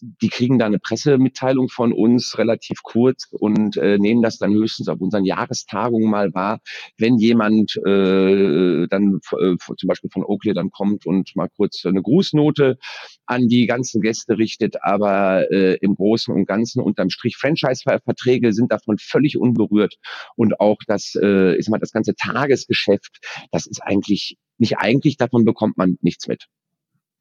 die 0.00 0.28
kriegen 0.28 0.58
da 0.58 0.66
eine 0.66 0.78
Pressemitteilung 0.78 1.68
von 1.68 1.92
uns 1.92 2.38
relativ 2.38 2.82
kurz 2.82 3.26
und 3.30 3.76
äh, 3.76 3.98
nehmen 3.98 4.22
das 4.22 4.38
dann 4.38 4.52
höchstens 4.52 4.88
auf 4.88 5.00
unseren 5.00 5.24
Jahrestagungen 5.24 6.10
mal 6.10 6.34
wahr, 6.34 6.60
wenn 6.98 7.18
jemand 7.18 7.76
äh, 7.86 8.86
dann 8.88 9.20
äh, 9.38 9.56
zum 9.58 9.88
Beispiel 9.88 10.10
von 10.10 10.24
Oakley 10.24 10.54
dann 10.54 10.70
kommt 10.70 11.06
und 11.06 11.34
mal 11.36 11.48
kurz 11.48 11.84
eine 11.84 12.02
Grußnote 12.02 12.78
an 13.26 13.48
die 13.48 13.66
ganzen 13.66 14.00
Gäste 14.00 14.38
richtet, 14.38 14.76
aber 14.82 15.50
äh, 15.50 15.76
im 15.80 15.94
Großen 15.94 16.34
und 16.34 16.46
Ganzen 16.46 16.80
unterm 16.80 17.10
Strich 17.10 17.36
Franchise-Verträge 17.36 18.52
sind 18.52 18.72
davon 18.72 18.98
völlig 18.98 19.38
unberührt 19.38 19.96
und 20.36 20.60
auch 20.60 20.78
das, 20.86 21.14
äh, 21.20 21.56
ist 21.56 21.70
mal 21.70 21.78
das 21.78 21.92
ganze 21.92 22.14
Tagesgeschäft, 22.14 23.18
das 23.50 23.66
ist 23.66 23.82
eigentlich 23.82 24.36
nicht 24.58 24.78
eigentlich 24.78 25.16
davon 25.16 25.44
bekommt 25.44 25.76
man 25.76 25.98
nichts 26.00 26.28
mit. 26.28 26.46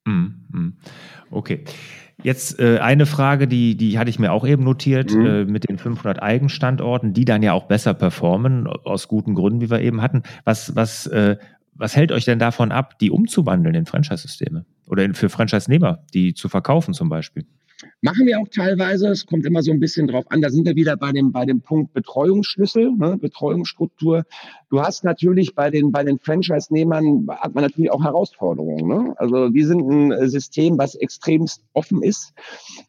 Mhm. 0.05 0.73
Okay. 1.31 1.63
Jetzt 2.23 2.59
äh, 2.59 2.79
eine 2.79 3.05
Frage, 3.05 3.47
die, 3.47 3.75
die 3.75 3.99
hatte 3.99 4.09
ich 4.09 4.19
mir 4.19 4.31
auch 4.31 4.47
eben 4.47 4.63
notiert, 4.63 5.13
mhm. 5.13 5.25
äh, 5.25 5.45
mit 5.45 5.67
den 5.67 5.77
500 5.77 6.23
Eigenstandorten, 6.23 7.13
die 7.13 7.25
dann 7.25 7.43
ja 7.43 7.53
auch 7.53 7.65
besser 7.65 7.93
performen, 7.93 8.67
aus 8.67 9.07
guten 9.07 9.35
Gründen, 9.35 9.61
wie 9.61 9.69
wir 9.69 9.81
eben 9.81 10.01
hatten. 10.01 10.23
Was, 10.45 10.75
was, 10.75 11.07
äh, 11.07 11.37
was 11.73 11.95
hält 11.95 12.11
euch 12.11 12.23
denn 12.23 12.39
davon 12.39 12.71
ab, 12.71 12.97
die 12.99 13.11
umzuwandeln 13.11 13.75
in 13.75 13.85
Franchise-Systeme? 13.85 14.65
Oder 14.87 15.03
in, 15.03 15.13
für 15.13 15.29
Franchise-Nehmer, 15.29 16.05
die 16.13 16.33
zu 16.33 16.47
verkaufen 16.47 16.93
zum 16.93 17.09
Beispiel? 17.09 17.45
Machen 18.01 18.25
wir 18.25 18.39
auch 18.39 18.47
teilweise. 18.47 19.09
Es 19.09 19.25
kommt 19.25 19.45
immer 19.45 19.61
so 19.61 19.71
ein 19.71 19.79
bisschen 19.79 20.07
drauf 20.07 20.25
an. 20.29 20.41
Da 20.41 20.49
sind 20.49 20.65
wir 20.65 20.75
wieder 20.75 20.95
bei 20.95 21.11
dem, 21.11 21.31
bei 21.31 21.45
dem 21.45 21.61
Punkt 21.61 21.93
Betreuungsschlüssel, 21.93 22.91
ne, 22.91 23.17
Betreuungsstruktur. 23.17 24.23
Du 24.69 24.81
hast 24.81 25.03
natürlich 25.03 25.55
bei 25.55 25.69
den, 25.69 25.91
bei 25.91 26.03
den 26.03 26.19
Franchise-Nehmern 26.19 27.27
hat 27.29 27.53
man 27.53 27.63
natürlich 27.63 27.91
auch 27.91 28.03
Herausforderungen. 28.03 28.87
Ne? 28.87 29.13
Also 29.17 29.53
wir 29.53 29.67
sind 29.67 29.89
ein 29.89 30.11
äh, 30.11 30.29
System, 30.29 30.77
was 30.77 30.95
extremst 30.95 31.63
offen 31.73 32.01
ist. 32.01 32.33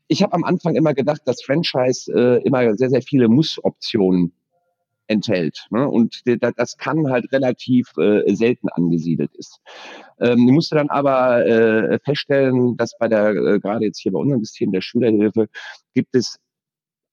Ich 0.09 0.23
habe 0.23 0.33
am 0.35 0.45
Anfang 0.45 0.76
immer 0.76 0.95
gedacht, 0.95 1.23
dass 1.25 1.43
Franchise 1.43 2.12
äh, 2.12 2.43
immer 2.47 2.76
sehr, 2.76 2.90
sehr 2.90 3.02
viele 3.02 3.28
Muss-Optionen 3.28 4.33
enthält. 5.08 5.66
Ne? 5.70 5.88
Und 5.88 6.22
das 6.25 6.76
kann 6.76 7.10
halt 7.10 7.32
relativ 7.32 7.92
äh, 7.98 8.34
selten 8.34 8.68
angesiedelt 8.68 9.34
ist. 9.34 9.60
Ähm, 10.20 10.46
ich 10.46 10.52
musste 10.52 10.76
dann 10.76 10.90
aber 10.90 11.46
äh, 11.46 11.98
feststellen, 12.04 12.76
dass 12.76 12.96
bei 12.98 13.08
der, 13.08 13.30
äh, 13.30 13.60
gerade 13.60 13.84
jetzt 13.84 14.00
hier 14.00 14.12
bei 14.12 14.18
unserem 14.18 14.44
System 14.44 14.72
der 14.72 14.80
Schülerhilfe, 14.80 15.48
gibt 15.94 16.14
es 16.14 16.38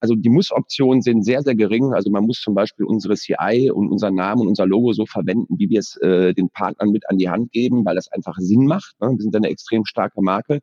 also 0.04 0.14
die 0.16 0.28
Muss-Optionen 0.28 1.00
sind 1.00 1.24
sehr, 1.24 1.40
sehr 1.40 1.54
gering. 1.54 1.94
Also 1.94 2.10
man 2.10 2.24
muss 2.24 2.38
zum 2.42 2.54
Beispiel 2.54 2.84
unsere 2.84 3.14
CI 3.14 3.70
und 3.72 3.88
unser 3.88 4.10
Namen 4.10 4.42
und 4.42 4.48
unser 4.48 4.66
Logo 4.66 4.92
so 4.92 5.06
verwenden, 5.06 5.58
wie 5.58 5.70
wir 5.70 5.78
es 5.78 5.96
äh, 5.96 6.34
den 6.34 6.50
Partnern 6.50 6.90
mit 6.90 7.08
an 7.08 7.16
die 7.16 7.30
Hand 7.30 7.52
geben, 7.52 7.86
weil 7.86 7.94
das 7.94 8.12
einfach 8.12 8.36
Sinn 8.36 8.66
macht. 8.66 8.94
Ne? 9.00 9.12
Wir 9.12 9.22
sind 9.22 9.34
eine 9.34 9.48
extrem 9.48 9.86
starke 9.86 10.20
Marke. 10.20 10.60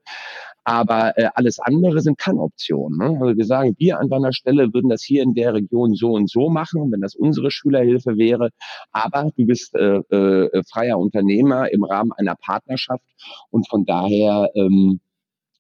Aber 0.64 1.18
äh, 1.18 1.30
alles 1.34 1.60
andere 1.60 2.02
sind 2.02 2.18
Kann-Optionen. 2.18 2.98
Ne? 2.98 3.20
Also 3.20 3.38
wir 3.38 3.46
sagen, 3.46 3.76
wir 3.78 4.00
an 4.00 4.10
deiner 4.10 4.34
Stelle 4.34 4.74
würden 4.74 4.90
das 4.90 5.04
hier 5.04 5.24
in 5.24 5.34
der 5.34 5.54
Region 5.54 5.96
so 5.96 6.14
und 6.14 6.30
so 6.30 6.50
machen, 6.50 6.92
wenn 6.92 7.02
das 7.02 7.16
unsere 7.16 7.52
Schülerhilfe 7.52 8.18
wäre. 8.18 8.50
Aber 8.92 9.32
du 9.36 9.46
bist 9.46 9.74
äh, 9.76 9.98
äh, 9.98 10.64
freier 10.72 11.00
Unternehmer 11.00 11.72
im 11.72 11.84
Rahmen 11.84 12.12
einer 12.14 12.36
Partnerschaft 12.36 13.04
und 13.50 13.68
von 13.70 13.86
daher 13.86 14.50
ähm, 14.56 15.00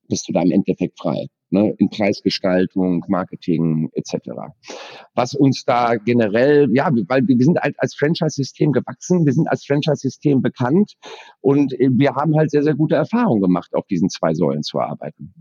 bist 0.07 0.27
du 0.27 0.33
da 0.33 0.41
im 0.41 0.51
Endeffekt 0.51 0.99
frei 0.99 1.27
ne, 1.51 1.73
in 1.77 1.89
Preisgestaltung, 1.89 3.05
Marketing 3.07 3.89
etc. 3.93 4.29
Was 5.13 5.33
uns 5.33 5.63
da 5.65 5.95
generell, 5.95 6.69
ja, 6.73 6.89
weil 7.07 7.27
wir 7.27 7.37
sind 7.37 7.59
halt 7.59 7.75
als 7.79 7.95
Franchise-System 7.95 8.71
gewachsen, 8.71 9.25
wir 9.25 9.33
sind 9.33 9.47
als 9.47 9.65
Franchise-System 9.65 10.41
bekannt 10.41 10.93
und 11.41 11.73
äh, 11.79 11.89
wir 11.91 12.15
haben 12.15 12.35
halt 12.35 12.51
sehr, 12.51 12.63
sehr 12.63 12.75
gute 12.75 12.95
Erfahrungen 12.95 13.41
gemacht, 13.41 13.73
auf 13.73 13.85
diesen 13.87 14.09
zwei 14.09 14.33
Säulen 14.33 14.63
zu 14.63 14.79
arbeiten. 14.79 15.33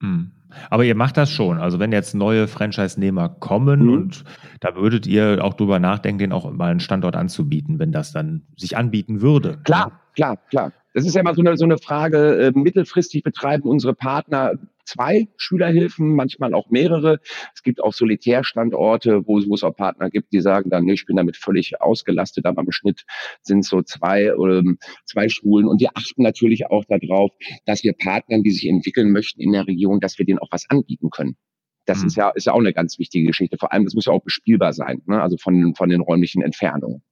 Hm. 0.00 0.32
Aber 0.68 0.84
ihr 0.84 0.94
macht 0.94 1.16
das 1.16 1.30
schon. 1.30 1.58
Also 1.58 1.78
wenn 1.78 1.92
jetzt 1.92 2.14
neue 2.14 2.48
Franchise-Nehmer 2.48 3.30
kommen 3.30 3.86
mhm. 3.86 3.92
und 3.92 4.24
da 4.60 4.76
würdet 4.76 5.06
ihr 5.06 5.42
auch 5.42 5.54
drüber 5.54 5.78
nachdenken, 5.78 6.18
den 6.18 6.32
auch 6.32 6.50
mal 6.52 6.70
einen 6.70 6.80
Standort 6.80 7.16
anzubieten, 7.16 7.78
wenn 7.78 7.92
das 7.92 8.12
dann 8.12 8.42
sich 8.56 8.76
anbieten 8.76 9.22
würde. 9.22 9.58
Klar, 9.64 10.00
klar, 10.14 10.36
klar. 10.50 10.72
Das 10.94 11.06
ist 11.06 11.14
ja 11.14 11.22
immer 11.22 11.34
so 11.34 11.40
eine, 11.40 11.56
so 11.56 11.64
eine 11.64 11.78
Frage. 11.78 12.38
Äh, 12.38 12.52
mittelfristig 12.54 13.22
betreiben 13.22 13.68
unsere 13.68 13.94
Partner 13.94 14.52
zwei 14.84 15.28
Schülerhilfen, 15.36 16.14
manchmal 16.14 16.54
auch 16.54 16.70
mehrere. 16.70 17.20
Es 17.54 17.62
gibt 17.62 17.82
auch 17.82 17.92
Solitärstandorte, 17.92 19.26
wo, 19.26 19.40
wo 19.48 19.54
es 19.54 19.62
auch 19.62 19.74
Partner 19.74 20.10
gibt, 20.10 20.32
die 20.32 20.40
sagen 20.40 20.70
dann, 20.70 20.84
nee, 20.84 20.94
ich 20.94 21.06
bin 21.06 21.16
damit 21.16 21.36
völlig 21.36 21.80
ausgelastet, 21.80 22.46
aber 22.46 22.62
im 22.62 22.72
Schnitt 22.72 23.04
sind 23.42 23.64
so 23.64 23.82
zwei, 23.82 24.24
ähm, 24.24 24.78
zwei 25.04 25.28
Schulen. 25.28 25.66
Und 25.66 25.80
wir 25.80 25.90
achten 25.94 26.22
natürlich 26.22 26.66
auch 26.66 26.84
darauf, 26.84 27.30
dass 27.64 27.84
wir 27.84 27.92
Partnern, 27.92 28.42
die 28.42 28.50
sich 28.50 28.68
entwickeln 28.68 29.12
möchten 29.12 29.40
in 29.40 29.52
der 29.52 29.66
Region, 29.66 30.00
dass 30.00 30.18
wir 30.18 30.26
denen 30.26 30.38
auch 30.38 30.50
was 30.50 30.68
anbieten 30.68 31.10
können. 31.10 31.36
Das 31.84 32.00
mhm. 32.00 32.06
ist 32.06 32.16
ja, 32.16 32.30
ist 32.30 32.46
ja 32.46 32.52
auch 32.52 32.60
eine 32.60 32.72
ganz 32.72 32.98
wichtige 32.98 33.26
Geschichte. 33.26 33.58
Vor 33.58 33.72
allem, 33.72 33.84
das 33.84 33.94
muss 33.94 34.06
ja 34.06 34.12
auch 34.12 34.22
bespielbar 34.22 34.72
sein, 34.72 35.02
ne? 35.06 35.20
also 35.20 35.36
von, 35.36 35.74
von 35.74 35.88
den 35.88 36.00
räumlichen 36.00 36.42
Entfernungen, 36.42 37.02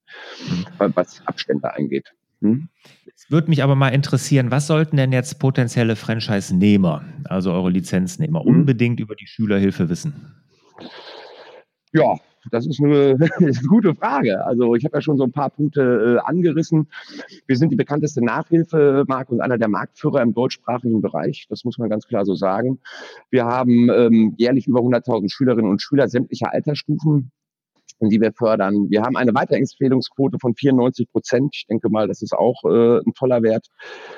mhm. 0.48 0.92
was 0.94 1.22
Abstände 1.26 1.74
angeht. 1.74 2.12
Hm? 2.40 2.68
Würde 3.30 3.48
mich 3.48 3.62
aber 3.62 3.76
mal 3.76 3.90
interessieren, 3.90 4.50
was 4.50 4.66
sollten 4.66 4.96
denn 4.96 5.12
jetzt 5.12 5.38
potenzielle 5.38 5.94
Franchise-Nehmer, 5.94 7.04
also 7.24 7.52
eure 7.52 7.70
Lizenznehmer, 7.70 8.40
hm? 8.40 8.48
unbedingt 8.48 8.98
über 8.98 9.14
die 9.14 9.28
Schülerhilfe 9.28 9.88
wissen? 9.88 10.34
Ja, 11.92 12.16
das 12.50 12.66
ist 12.66 12.82
eine, 12.82 13.16
eine 13.38 13.52
gute 13.68 13.94
Frage. 13.94 14.44
Also 14.44 14.74
ich 14.74 14.84
habe 14.84 14.96
ja 14.96 15.00
schon 15.00 15.16
so 15.16 15.22
ein 15.22 15.30
paar 15.30 15.50
Punkte 15.50 16.18
äh, 16.18 16.28
angerissen. 16.28 16.88
Wir 17.46 17.56
sind 17.56 17.70
die 17.70 17.76
bekannteste 17.76 18.20
Nachhilfemarke 18.24 19.32
und 19.32 19.40
einer 19.40 19.58
der 19.58 19.68
Marktführer 19.68 20.22
im 20.22 20.34
deutschsprachigen 20.34 21.00
Bereich. 21.00 21.46
Das 21.48 21.64
muss 21.64 21.78
man 21.78 21.88
ganz 21.88 22.08
klar 22.08 22.24
so 22.24 22.34
sagen. 22.34 22.80
Wir 23.30 23.44
haben 23.44 23.90
ähm, 23.90 24.34
jährlich 24.38 24.66
über 24.66 24.80
100.000 24.80 25.32
Schülerinnen 25.32 25.70
und 25.70 25.80
Schüler 25.80 26.08
sämtlicher 26.08 26.52
Altersstufen 26.52 27.30
die 28.08 28.20
wir 28.20 28.32
fördern. 28.32 28.86
Wir 28.88 29.02
haben 29.02 29.16
eine 29.16 29.34
Weiterempfehlungsquote 29.34 30.38
von 30.40 30.54
94 30.54 31.10
Prozent. 31.10 31.50
Ich 31.54 31.66
denke 31.66 31.90
mal, 31.90 32.08
das 32.08 32.22
ist 32.22 32.32
auch 32.32 32.62
äh, 32.64 32.98
ein 32.98 33.12
toller 33.14 33.42
Wert. 33.42 33.66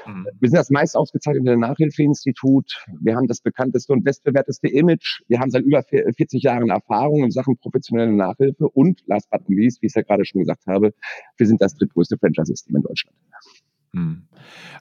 Mhm. 0.06 0.26
Wir 0.40 0.48
sind 0.50 0.58
das 0.58 0.70
meist 0.70 0.96
ausgezeichnete 0.96 1.56
Nachhilfeinstitut. 1.56 2.84
Wir 3.00 3.16
haben 3.16 3.26
das 3.26 3.40
bekannteste 3.40 3.92
und 3.92 4.04
bestbewerteste 4.04 4.68
Image. 4.68 5.22
Wir 5.28 5.40
haben 5.40 5.50
seit 5.50 5.64
über 5.64 5.82
40 5.82 6.42
Jahren 6.42 6.70
Erfahrung 6.70 7.24
in 7.24 7.30
Sachen 7.30 7.56
professionelle 7.56 8.12
Nachhilfe 8.12 8.68
und 8.68 9.00
last 9.06 9.28
but 9.30 9.40
not 9.48 9.58
least, 9.58 9.82
wie 9.82 9.86
ich 9.86 9.90
es 9.90 9.96
ja 9.96 10.02
gerade 10.02 10.24
schon 10.24 10.40
gesagt 10.40 10.66
habe, 10.66 10.92
wir 11.36 11.46
sind 11.46 11.60
das 11.60 11.74
drittgrößte 11.74 12.16
Franchise-System 12.18 12.76
in 12.76 12.82
Deutschland. 12.82 13.16
Hm. 13.94 14.22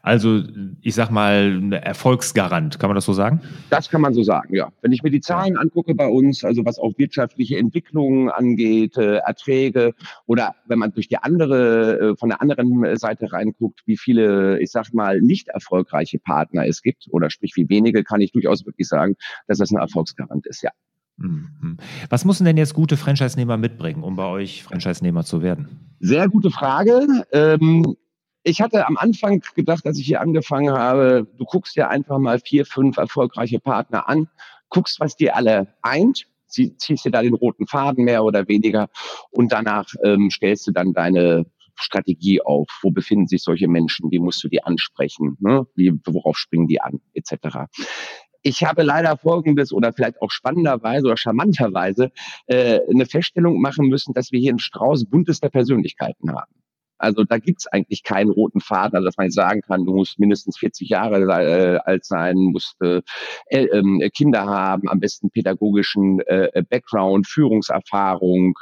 Also, 0.01 0.41
ich 0.81 0.95
sag 0.95 1.11
mal, 1.11 1.73
Erfolgsgarant, 1.73 2.79
kann 2.79 2.89
man 2.89 2.95
das 2.95 3.05
so 3.05 3.13
sagen? 3.13 3.41
Das 3.69 3.89
kann 3.89 4.01
man 4.01 4.13
so 4.13 4.23
sagen, 4.23 4.55
ja. 4.55 4.71
Wenn 4.81 4.93
ich 4.93 5.03
mir 5.03 5.11
die 5.11 5.19
Zahlen 5.19 5.57
angucke 5.57 5.93
bei 5.93 6.07
uns, 6.07 6.43
also 6.43 6.65
was 6.65 6.79
auch 6.79 6.93
wirtschaftliche 6.97 7.57
Entwicklungen 7.57 8.29
angeht, 8.29 8.97
äh, 8.97 9.17
Erträge 9.17 9.93
oder 10.25 10.55
wenn 10.65 10.79
man 10.79 10.93
durch 10.93 11.09
die 11.09 11.17
andere, 11.17 11.99
äh, 11.99 12.15
von 12.15 12.29
der 12.29 12.41
anderen 12.41 12.97
Seite 12.97 13.31
reinguckt, 13.31 13.81
wie 13.85 13.97
viele, 13.97 14.59
ich 14.61 14.71
sag 14.71 14.93
mal, 14.93 15.19
nicht 15.21 15.49
erfolgreiche 15.49 16.17
Partner 16.17 16.65
es 16.65 16.81
gibt 16.81 17.07
oder 17.11 17.29
sprich 17.29 17.53
wie 17.55 17.69
wenige, 17.69 18.03
kann 18.03 18.21
ich 18.21 18.31
durchaus 18.31 18.65
wirklich 18.65 18.87
sagen, 18.87 19.15
dass 19.47 19.57
das 19.57 19.71
ein 19.71 19.77
Erfolgsgarant 19.77 20.47
ist, 20.47 20.63
ja. 20.63 20.71
Mhm. 21.17 21.77
Was 22.09 22.25
müssen 22.25 22.45
denn 22.45 22.57
jetzt 22.57 22.73
gute 22.73 22.97
Franchise-Nehmer 22.97 23.57
mitbringen, 23.57 24.03
um 24.03 24.15
bei 24.15 24.25
euch 24.25 24.63
Franchise-Nehmer 24.63 25.23
zu 25.23 25.41
werden? 25.41 25.95
Sehr 25.99 26.27
gute 26.29 26.49
Frage. 26.49 27.25
Ähm, 27.31 27.95
ich 28.43 28.61
hatte 28.61 28.87
am 28.87 28.97
Anfang 28.97 29.41
gedacht, 29.55 29.85
als 29.85 29.99
ich 29.99 30.05
hier 30.05 30.21
angefangen 30.21 30.73
habe, 30.73 31.27
du 31.37 31.45
guckst 31.45 31.75
dir 31.75 31.89
einfach 31.89 32.17
mal 32.17 32.39
vier, 32.39 32.65
fünf 32.65 32.97
erfolgreiche 32.97 33.59
Partner 33.59 34.07
an, 34.09 34.27
guckst, 34.69 34.99
was 34.99 35.15
die 35.15 35.31
alle 35.31 35.73
eint, 35.81 36.27
ziehst 36.47 37.05
dir 37.05 37.11
da 37.11 37.21
den 37.21 37.33
roten 37.33 37.67
Faden 37.67 38.05
mehr 38.05 38.23
oder 38.23 38.47
weniger 38.47 38.89
und 39.31 39.51
danach 39.51 39.87
ähm, 40.03 40.29
stellst 40.31 40.67
du 40.67 40.71
dann 40.71 40.93
deine 40.93 41.45
Strategie 41.75 42.41
auf. 42.41 42.67
Wo 42.81 42.91
befinden 42.91 43.27
sich 43.27 43.43
solche 43.43 43.67
Menschen? 43.67 44.11
Wie 44.11 44.19
musst 44.19 44.43
du 44.43 44.49
die 44.49 44.63
ansprechen? 44.63 45.37
Ne? 45.39 45.65
Wie, 45.75 45.93
worauf 46.05 46.37
springen 46.37 46.67
die 46.67 46.81
an? 46.81 46.99
Etc. 47.13 47.35
Ich 48.43 48.63
habe 48.63 48.83
leider 48.83 49.17
folgendes 49.17 49.71
oder 49.71 49.93
vielleicht 49.93 50.21
auch 50.21 50.31
spannenderweise 50.31 51.05
oder 51.05 51.17
charmanterweise 51.17 52.11
äh, 52.47 52.79
eine 52.89 53.05
Feststellung 53.05 53.61
machen 53.61 53.87
müssen, 53.87 54.13
dass 54.13 54.31
wir 54.31 54.39
hier 54.39 54.51
einen 54.51 54.59
Strauß 54.59 55.05
buntester 55.05 55.49
Persönlichkeiten 55.49 56.31
haben. 56.31 56.51
Also 57.01 57.23
da 57.23 57.39
gibt's 57.39 57.67
eigentlich 57.67 58.03
keinen 58.03 58.29
roten 58.29 58.61
Faden, 58.61 58.95
also 58.95 59.05
dass 59.05 59.17
man 59.17 59.31
sagen 59.31 59.61
kann, 59.61 59.85
du 59.85 59.93
musst 59.95 60.19
mindestens 60.19 60.57
40 60.59 60.89
Jahre 60.89 61.21
äh, 61.21 61.79
alt 61.83 62.05
sein, 62.05 62.35
musst 62.35 62.75
äh, 62.81 63.01
äh, 63.49 64.09
Kinder 64.09 64.45
haben, 64.45 64.87
am 64.87 64.99
besten 64.99 65.31
pädagogischen 65.31 66.19
äh, 66.27 66.63
Background, 66.69 67.27
Führungserfahrung, 67.27 68.53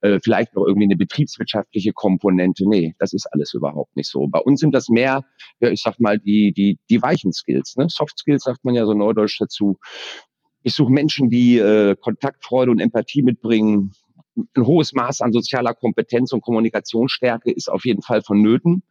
äh, 0.00 0.18
vielleicht 0.22 0.54
noch 0.54 0.64
irgendwie 0.66 0.86
eine 0.86 0.96
betriebswirtschaftliche 0.96 1.92
Komponente. 1.92 2.66
Nee, 2.66 2.94
das 2.98 3.12
ist 3.12 3.26
alles 3.32 3.52
überhaupt 3.52 3.94
nicht 3.96 4.08
so. 4.08 4.26
Bei 4.26 4.40
uns 4.40 4.60
sind 4.60 4.74
das 4.74 4.88
mehr, 4.88 5.24
ja, 5.60 5.68
ich 5.68 5.82
sag 5.82 6.00
mal, 6.00 6.18
die, 6.18 6.52
die, 6.52 6.78
die 6.88 7.02
weichen 7.02 7.32
Skills. 7.32 7.76
Ne? 7.76 7.86
Soft 7.88 8.18
Skills 8.18 8.44
sagt 8.44 8.64
man 8.64 8.74
ja 8.74 8.86
so 8.86 8.94
neudeutsch 8.94 9.38
dazu. 9.38 9.78
Ich 10.62 10.74
suche 10.74 10.92
Menschen, 10.92 11.28
die 11.28 11.58
äh, 11.58 11.96
Kontaktfreude 11.96 12.70
und 12.70 12.78
Empathie 12.78 13.22
mitbringen, 13.22 13.92
ein 14.36 14.66
hohes 14.66 14.92
Maß 14.92 15.20
an 15.20 15.32
sozialer 15.32 15.74
Kompetenz 15.74 16.32
und 16.32 16.42
Kommunikationsstärke 16.42 17.50
ist 17.50 17.70
auf 17.70 17.84
jeden 17.84 18.02
Fall 18.02 18.22
vonnöten. 18.22 18.82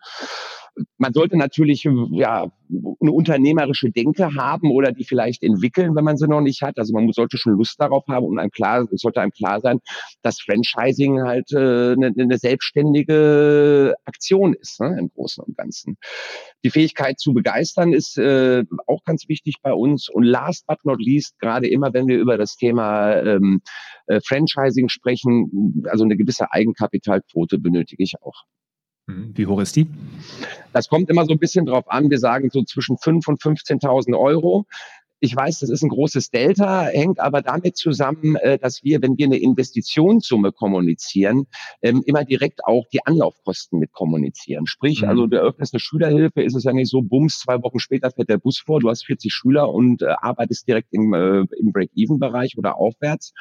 Man 0.98 1.14
sollte 1.14 1.38
natürlich 1.38 1.88
ja 2.12 2.52
eine 3.00 3.12
unternehmerische 3.12 3.92
Denke 3.92 4.36
haben 4.36 4.72
oder 4.72 4.92
die 4.92 5.04
vielleicht 5.04 5.44
entwickeln, 5.44 5.96
wenn 5.96 6.04
man 6.04 6.18
sie 6.18 6.28
noch 6.28 6.42
nicht 6.42 6.62
hat. 6.62 6.78
Also 6.78 6.94
man 6.94 7.12
sollte 7.12 7.38
schon 7.38 7.54
Lust 7.54 7.80
darauf 7.80 8.06
haben 8.08 8.26
und 8.26 8.40
einem 8.40 8.52
klar, 8.52 8.88
es 8.92 9.02
sollte 9.02 9.22
einem 9.22 9.32
klar 9.32 9.60
sein, 9.62 9.80
dass 10.22 10.40
Franchising 10.42 11.22
halt 11.22 11.52
äh, 11.52 11.94
eine, 11.94 12.14
eine 12.18 12.38
selbstständige 12.38 13.96
Aktion 14.06 14.54
ist 14.54 14.80
ne, 14.80 14.98
im 15.00 15.10
Großen 15.10 15.44
und 15.44 15.58
Ganzen. 15.58 15.98
Die 16.64 16.70
Fähigkeit 16.70 17.20
zu 17.20 17.34
begeistern 17.34 17.94
ist 17.94 18.18
äh, 18.18 18.64
auch 18.88 19.04
ganz 19.04 19.28
wichtig 19.28 19.56
bei 19.62 19.74
uns. 19.74 20.10
Und 20.10 20.24
last 20.24 20.66
but 20.68 20.80
not 20.84 21.00
least, 21.02 21.40
gerade 21.40 21.68
immer, 21.68 21.94
wenn 21.94 22.08
wir 22.08 22.20
über 22.20 22.38
das 22.38 22.56
Thema 22.56 23.16
ähm, 23.16 23.62
äh, 24.08 24.20
Franchising 24.26 24.90
sprechen, 24.90 25.84
also 25.90 26.04
eine 26.04 26.18
gewisse 26.18 26.52
Eigenkapitalquote 26.52 27.58
benötige 27.60 28.04
ich 28.04 28.14
auch. 28.22 28.46
Mhm. 29.08 29.32
Wie 29.36 29.46
hoch 29.46 29.60
ist 29.62 29.76
die? 29.76 29.88
Das 30.74 30.88
kommt 30.88 31.10
immer 31.10 31.26
so 31.26 31.34
ein 31.34 31.40
bisschen 31.40 31.66
drauf 31.66 31.90
an. 31.90 32.10
Wir 32.10 32.20
sagen 32.20 32.50
so 32.52 32.64
zwischen 32.64 32.98
5.000 32.98 33.28
und 33.28 33.42
15.000 33.42 34.18
Euro. 34.18 34.66
Ich 35.24 35.36
weiß, 35.36 35.60
das 35.60 35.70
ist 35.70 35.84
ein 35.84 35.90
großes 35.90 36.32
Delta, 36.32 36.86
hängt 36.86 37.20
aber 37.20 37.44
damit 37.44 37.78
zusammen, 37.78 38.38
äh, 38.38 38.58
dass 38.58 38.84
wir, 38.84 39.04
wenn 39.04 39.20
wir 39.20 39.28
eine 39.28 39.38
Investitionssumme 39.38 40.52
kommunizieren, 40.52 41.46
ähm, 41.84 42.02
immer 42.08 42.26
direkt 42.26 42.66
auch 42.66 42.88
die 42.92 43.06
Anlaufkosten 43.06 43.78
mit 43.78 43.92
kommunizieren. 43.92 44.66
Sprich, 44.66 45.04
mhm. 45.04 45.10
also 45.10 45.28
du 45.28 45.38
eröffnest 45.38 45.76
eine 45.76 45.80
Schülerhilfe, 45.80 46.42
ist 46.42 46.56
es 46.56 46.64
ja 46.64 46.74
nicht 46.74 46.90
so, 46.90 47.04
bums, 47.04 47.38
zwei 47.38 47.62
Wochen 47.62 47.78
später 47.78 48.10
fährt 48.10 48.30
der 48.30 48.40
Bus 48.40 48.58
vor, 48.58 48.80
du 48.80 48.90
hast 48.90 49.06
40 49.06 49.32
Schüler 49.32 49.70
und 49.70 50.02
äh, 50.02 50.08
arbeitest 50.08 50.68
direkt 50.68 50.88
im, 50.92 51.14
äh, 51.14 51.42
im 51.42 51.72
Break-Even-Bereich 51.72 52.58
oder 52.58 52.78
aufwärts, 52.78 53.34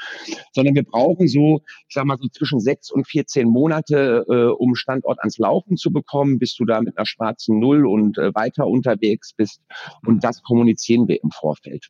sondern 0.52 0.74
wir 0.74 0.84
brauchen 0.84 1.28
so, 1.28 1.62
ich 1.88 1.94
sag 1.94 2.04
mal 2.04 2.18
so 2.18 2.28
zwischen 2.28 2.60
sechs 2.60 2.90
und 2.90 3.06
14 3.06 3.48
Monate, 3.48 4.24
um 4.58 4.74
Standort 4.74 5.18
ans 5.20 5.38
Laufen 5.38 5.76
zu 5.76 5.92
bekommen, 5.92 6.38
bis 6.38 6.54
du 6.56 6.64
da 6.64 6.80
mit 6.80 6.96
einer 6.96 7.06
schwarzen 7.06 7.58
Null 7.58 7.86
und 7.86 8.18
weiter 8.18 8.66
unterwegs 8.66 9.32
bist. 9.32 9.62
Und 10.06 10.22
das 10.24 10.42
kommunizieren 10.42 11.08
wir 11.08 11.22
im 11.22 11.30
Vorfeld. 11.30 11.69
Umfeld. 11.70 11.88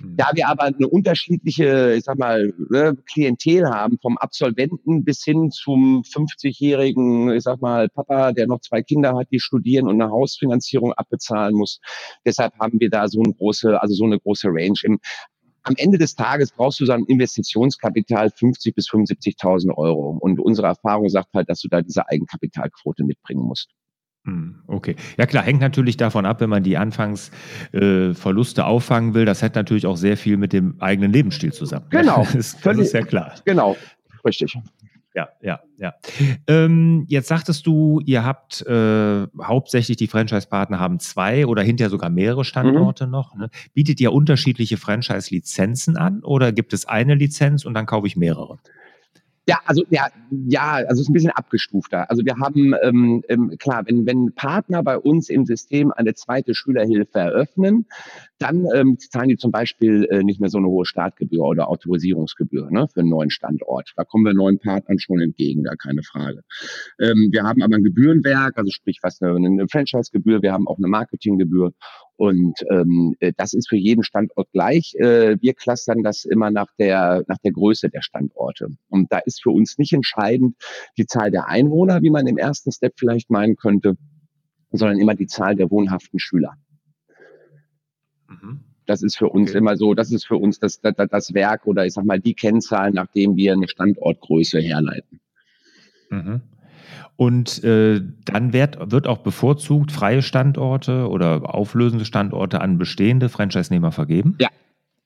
Mhm. 0.00 0.16
Da 0.16 0.30
wir 0.34 0.48
aber 0.48 0.64
eine 0.64 0.88
unterschiedliche, 0.88 1.94
ich 1.96 2.04
sag 2.04 2.18
mal, 2.18 2.52
ne, 2.70 2.96
Klientel 3.10 3.68
haben, 3.68 3.98
vom 4.00 4.16
Absolventen 4.18 5.04
bis 5.04 5.22
hin 5.24 5.50
zum 5.50 6.02
50-jährigen, 6.02 7.30
ich 7.32 7.42
sag 7.42 7.60
mal, 7.60 7.88
Papa, 7.88 8.32
der 8.32 8.46
noch 8.46 8.60
zwei 8.60 8.82
Kinder 8.82 9.16
hat, 9.16 9.28
die 9.30 9.40
studieren 9.40 9.86
und 9.86 10.00
eine 10.00 10.10
Hausfinanzierung 10.10 10.92
abbezahlen 10.94 11.54
muss. 11.54 11.80
Deshalb 12.24 12.54
haben 12.58 12.80
wir 12.80 12.90
da 12.90 13.08
so 13.08 13.22
eine 13.22 13.34
große, 13.34 13.80
also 13.80 13.94
so 13.94 14.04
eine 14.04 14.18
große 14.18 14.48
Range. 14.48 14.78
Im 14.82 14.98
am 15.64 15.74
Ende 15.76 15.98
des 15.98 16.14
Tages 16.14 16.50
brauchst 16.50 16.80
du 16.80 16.86
so 16.86 16.92
ein 16.92 17.04
Investitionskapital 17.04 18.30
50 18.30 18.74
bis 18.74 18.88
75.000 18.88 19.76
Euro. 19.76 20.16
Und 20.18 20.40
unsere 20.40 20.68
Erfahrung 20.68 21.10
sagt 21.10 21.34
halt, 21.34 21.50
dass 21.50 21.60
du 21.60 21.68
da 21.68 21.82
diese 21.82 22.08
Eigenkapitalquote 22.08 23.04
mitbringen 23.04 23.42
musst. 23.42 23.68
Hm, 24.24 24.62
okay. 24.66 24.96
Ja 25.16 25.26
klar, 25.26 25.44
hängt 25.44 25.60
natürlich 25.60 25.96
davon 25.96 26.26
ab, 26.26 26.40
wenn 26.40 26.50
man 26.50 26.62
die 26.62 26.76
Anfangsverluste 26.76 28.60
äh, 28.60 28.64
auffangen 28.64 29.14
will. 29.14 29.24
Das 29.24 29.42
hat 29.42 29.54
natürlich 29.54 29.86
auch 29.86 29.96
sehr 29.96 30.16
viel 30.16 30.36
mit 30.36 30.52
dem 30.52 30.80
eigenen 30.80 31.12
Lebensstil 31.12 31.52
zusammen. 31.52 31.86
Genau. 31.90 32.26
Das, 32.32 32.60
das 32.60 32.78
ist 32.78 32.92
ja 32.92 33.02
klar. 33.02 33.34
Genau, 33.44 33.76
richtig 34.24 34.56
ja, 35.18 35.28
ja, 35.40 35.60
ja. 35.78 35.94
Ähm, 36.46 37.04
jetzt 37.08 37.26
sagtest 37.28 37.66
du, 37.66 38.00
ihr 38.04 38.24
habt 38.24 38.64
äh, 38.66 39.26
hauptsächlich 39.42 39.96
die 39.96 40.06
Franchise-Partner 40.06 40.78
haben 40.78 41.00
zwei 41.00 41.46
oder 41.46 41.62
hinterher 41.62 41.90
sogar 41.90 42.08
mehrere 42.08 42.44
Standorte 42.44 43.06
mhm. 43.06 43.12
noch. 43.12 43.34
Ne? 43.34 43.50
Bietet 43.74 44.00
ihr 44.00 44.12
unterschiedliche 44.12 44.76
Franchise-Lizenzen 44.76 45.96
an 45.96 46.22
oder 46.22 46.52
gibt 46.52 46.72
es 46.72 46.86
eine 46.86 47.14
Lizenz 47.14 47.64
und 47.64 47.74
dann 47.74 47.86
kaufe 47.86 48.06
ich 48.06 48.16
mehrere? 48.16 48.58
Ja, 49.48 49.60
also 49.64 49.82
ja, 49.88 50.08
ja, 50.30 50.72
also 50.72 50.92
es 50.92 51.00
ist 51.00 51.08
ein 51.08 51.14
bisschen 51.14 51.30
abgestufter. 51.30 52.10
Also 52.10 52.22
wir 52.22 52.36
haben 52.36 52.74
ähm, 52.82 53.22
ähm, 53.30 53.56
klar, 53.58 53.82
wenn 53.86 54.04
wenn 54.04 54.34
Partner 54.34 54.82
bei 54.82 54.98
uns 54.98 55.30
im 55.30 55.46
System 55.46 55.90
eine 55.90 56.12
zweite 56.12 56.54
Schülerhilfe 56.54 57.18
eröffnen, 57.18 57.86
dann 58.38 58.66
ähm, 58.74 58.98
zahlen 58.98 59.30
die 59.30 59.38
zum 59.38 59.50
Beispiel 59.50 60.06
äh, 60.10 60.22
nicht 60.22 60.38
mehr 60.38 60.50
so 60.50 60.58
eine 60.58 60.66
hohe 60.66 60.84
Startgebühr 60.84 61.40
oder 61.44 61.70
Autorisierungsgebühr 61.70 62.70
ne, 62.70 62.88
für 62.92 63.00
einen 63.00 63.08
neuen 63.08 63.30
Standort. 63.30 63.94
Da 63.96 64.04
kommen 64.04 64.26
wir 64.26 64.34
neuen 64.34 64.58
Partnern 64.58 64.98
schon 64.98 65.22
entgegen, 65.22 65.64
da 65.64 65.76
keine 65.76 66.02
Frage. 66.02 66.42
Ähm, 67.00 67.30
wir 67.32 67.44
haben 67.44 67.62
aber 67.62 67.76
ein 67.76 67.84
Gebührenwerk, 67.84 68.58
also 68.58 68.70
sprich 68.70 68.98
was 69.00 69.22
eine, 69.22 69.34
eine 69.34 69.66
Franchise-Gebühr, 69.66 70.42
wir 70.42 70.52
haben 70.52 70.68
auch 70.68 70.76
eine 70.76 70.88
Marketinggebühr 70.88 71.72
und 72.18 72.64
ähm, 72.68 73.14
äh, 73.20 73.32
das 73.36 73.52
ist 73.52 73.68
für 73.68 73.76
jeden 73.76 74.02
Standort 74.02 74.50
gleich. 74.52 74.96
Äh, 74.96 75.40
wir 75.40 75.54
clustern 75.54 76.02
das 76.02 76.24
immer 76.24 76.50
nach 76.50 76.66
der, 76.76 77.22
nach 77.28 77.38
der 77.38 77.52
Größe 77.52 77.90
der 77.90 78.02
Standorte. 78.02 78.70
Und 78.88 79.12
da 79.12 79.18
ist 79.18 79.40
für 79.40 79.50
uns 79.50 79.78
nicht 79.78 79.92
entscheidend 79.92 80.56
die 80.96 81.06
Zahl 81.06 81.30
der 81.30 81.46
Einwohner, 81.46 82.02
wie 82.02 82.10
man 82.10 82.26
im 82.26 82.36
ersten 82.36 82.72
Step 82.72 82.94
vielleicht 82.96 83.30
meinen 83.30 83.54
könnte, 83.54 83.96
sondern 84.72 84.98
immer 84.98 85.14
die 85.14 85.28
Zahl 85.28 85.54
der 85.54 85.70
wohnhaften 85.70 86.18
Schüler. 86.18 86.54
Mhm. 88.28 88.64
Das 88.84 89.04
ist 89.04 89.16
für 89.16 89.28
uns 89.28 89.50
okay. 89.50 89.58
immer 89.58 89.76
so, 89.76 89.94
das 89.94 90.10
ist 90.10 90.26
für 90.26 90.38
uns 90.38 90.58
das, 90.58 90.80
das, 90.80 90.94
das 90.96 91.34
Werk 91.34 91.68
oder 91.68 91.86
ich 91.86 91.92
sag 91.92 92.04
mal 92.04 92.18
die 92.18 92.34
Kennzahl, 92.34 92.90
nachdem 92.90 93.36
wir 93.36 93.52
eine 93.52 93.68
Standortgröße 93.68 94.58
herleiten. 94.58 95.20
Mhm. 96.10 96.42
Und 97.16 97.62
äh, 97.64 98.00
dann 98.24 98.52
wird, 98.52 98.90
wird 98.92 99.06
auch 99.06 99.18
bevorzugt 99.18 99.92
freie 99.92 100.22
Standorte 100.22 101.08
oder 101.08 101.54
auflösende 101.54 102.04
Standorte 102.04 102.60
an 102.60 102.78
bestehende 102.78 103.28
Franchise-Nehmer 103.28 103.92
vergeben? 103.92 104.36
Ja, 104.38 104.48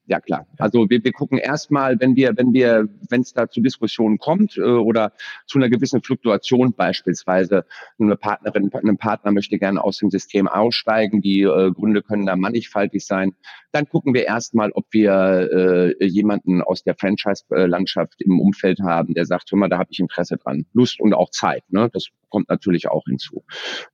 ja 0.06 0.21
klar. 0.21 0.47
Also 0.59 0.88
wir, 0.90 1.02
wir 1.04 1.12
gucken 1.12 1.38
erstmal, 1.38 1.99
wenn 2.00 2.16
wir, 2.16 2.37
wenn 2.37 2.52
wir, 2.52 2.88
wenn 3.09 3.21
es 3.21 3.32
da 3.32 3.49
zu 3.49 3.61
Diskussionen 3.61 4.18
kommt 4.18 4.56
äh, 4.56 4.62
oder 4.62 5.12
zu 5.47 5.59
einer 5.59 5.68
gewissen 5.68 6.02
Fluktuation 6.02 6.73
beispielsweise, 6.75 7.64
eine 7.99 8.16
Partnerin, 8.16 8.71
ein 8.73 8.99
Partner 8.99 9.32
möchte 9.32 9.59
gerne 9.59 9.82
aus 9.82 9.99
dem 9.99 10.11
System 10.11 10.49
aussteigen, 10.49 11.21
die 11.21 11.42
äh, 11.42 11.71
Gründe 11.73 12.02
können 12.02 12.26
da 12.26 12.37
mannigfaltig 12.37 13.04
sein, 13.06 13.32
dann 13.73 13.88
gucken 13.88 14.12
wir 14.12 14.26
erstmal, 14.26 14.71
ob 14.73 14.87
wir 14.90 15.94
äh, 16.00 16.04
jemanden 16.04 16.62
aus 16.62 16.85
der 16.85 16.94
Franchise-Landschaft 16.94 18.21
im 18.21 18.38
Umfeld 18.38 18.80
haben, 18.80 19.14
der 19.14 19.25
sagt, 19.25 19.50
hör 19.50 19.59
mal, 19.59 19.68
da 19.68 19.78
habe 19.78 19.88
ich 19.90 19.99
Interesse 19.99 20.37
dran. 20.37 20.66
Lust 20.75 21.00
und 21.00 21.14
auch 21.14 21.30
Zeit. 21.30 21.64
Ne? 21.71 21.88
Das 21.92 22.09
kommt 22.28 22.49
natürlich 22.49 22.88
auch 22.88 23.04
hinzu. 23.06 23.44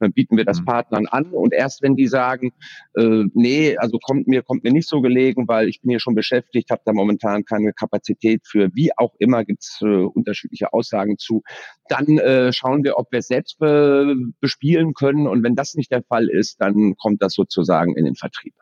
Dann 0.00 0.12
bieten 0.12 0.36
wir 0.36 0.44
das 0.44 0.60
mhm. 0.60 0.66
Partnern 0.66 1.06
an 1.06 1.26
und 1.26 1.52
erst 1.52 1.82
wenn 1.82 1.96
die 1.96 2.06
sagen, 2.06 2.52
äh, 2.96 3.24
nee, 3.34 3.76
also 3.76 3.98
kommt 3.98 4.26
mir, 4.26 4.42
kommt 4.42 4.64
mir 4.64 4.72
nicht 4.72 4.88
so 4.88 5.00
gelegen, 5.00 5.46
weil 5.46 5.68
ich 5.68 5.80
bin 5.80 5.90
hier 5.90 5.97
schon 5.98 6.14
beschäftigt, 6.14 6.70
habe 6.70 6.82
da 6.84 6.92
momentan 6.92 7.44
keine 7.44 7.72
Kapazität 7.72 8.42
für, 8.46 8.70
wie 8.74 8.90
auch 8.96 9.14
immer, 9.18 9.44
gibt's 9.44 9.80
äh, 9.82 9.86
unterschiedliche 9.86 10.72
Aussagen 10.72 11.18
zu, 11.18 11.42
dann 11.88 12.18
äh, 12.18 12.52
schauen 12.52 12.84
wir, 12.84 12.98
ob 12.98 13.10
wir 13.12 13.20
es 13.20 13.28
selbst 13.28 13.58
be 13.58 14.14
bespielen 14.40 14.94
können 14.94 15.26
und 15.26 15.42
wenn 15.42 15.54
das 15.54 15.74
nicht 15.74 15.90
der 15.90 16.02
Fall 16.02 16.28
ist, 16.28 16.60
dann 16.60 16.94
kommt 16.96 17.22
das 17.22 17.34
sozusagen 17.34 17.96
in 17.96 18.04
den 18.04 18.14
Vertrieb 18.14 18.54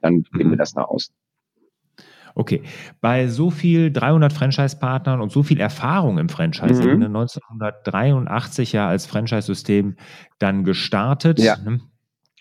dann 0.00 0.22
geben 0.32 0.48
mhm. 0.48 0.52
wir 0.52 0.58
das 0.58 0.74
nach 0.74 0.88
außen. 0.88 1.14
Okay, 2.36 2.62
bei 3.00 3.26
so 3.26 3.50
viel 3.50 3.92
300 3.92 4.32
Franchise-Partnern 4.32 5.20
und 5.20 5.32
so 5.32 5.42
viel 5.42 5.60
Erfahrung 5.60 6.18
im 6.18 6.28
Franchising, 6.28 6.98
mhm. 6.98 7.16
1983 7.16 8.72
ja 8.72 8.88
als 8.88 9.06
Franchise-System 9.06 9.96
dann 10.38 10.62
gestartet. 10.64 11.40
Ja. 11.40 11.56
Ne? 11.56 11.80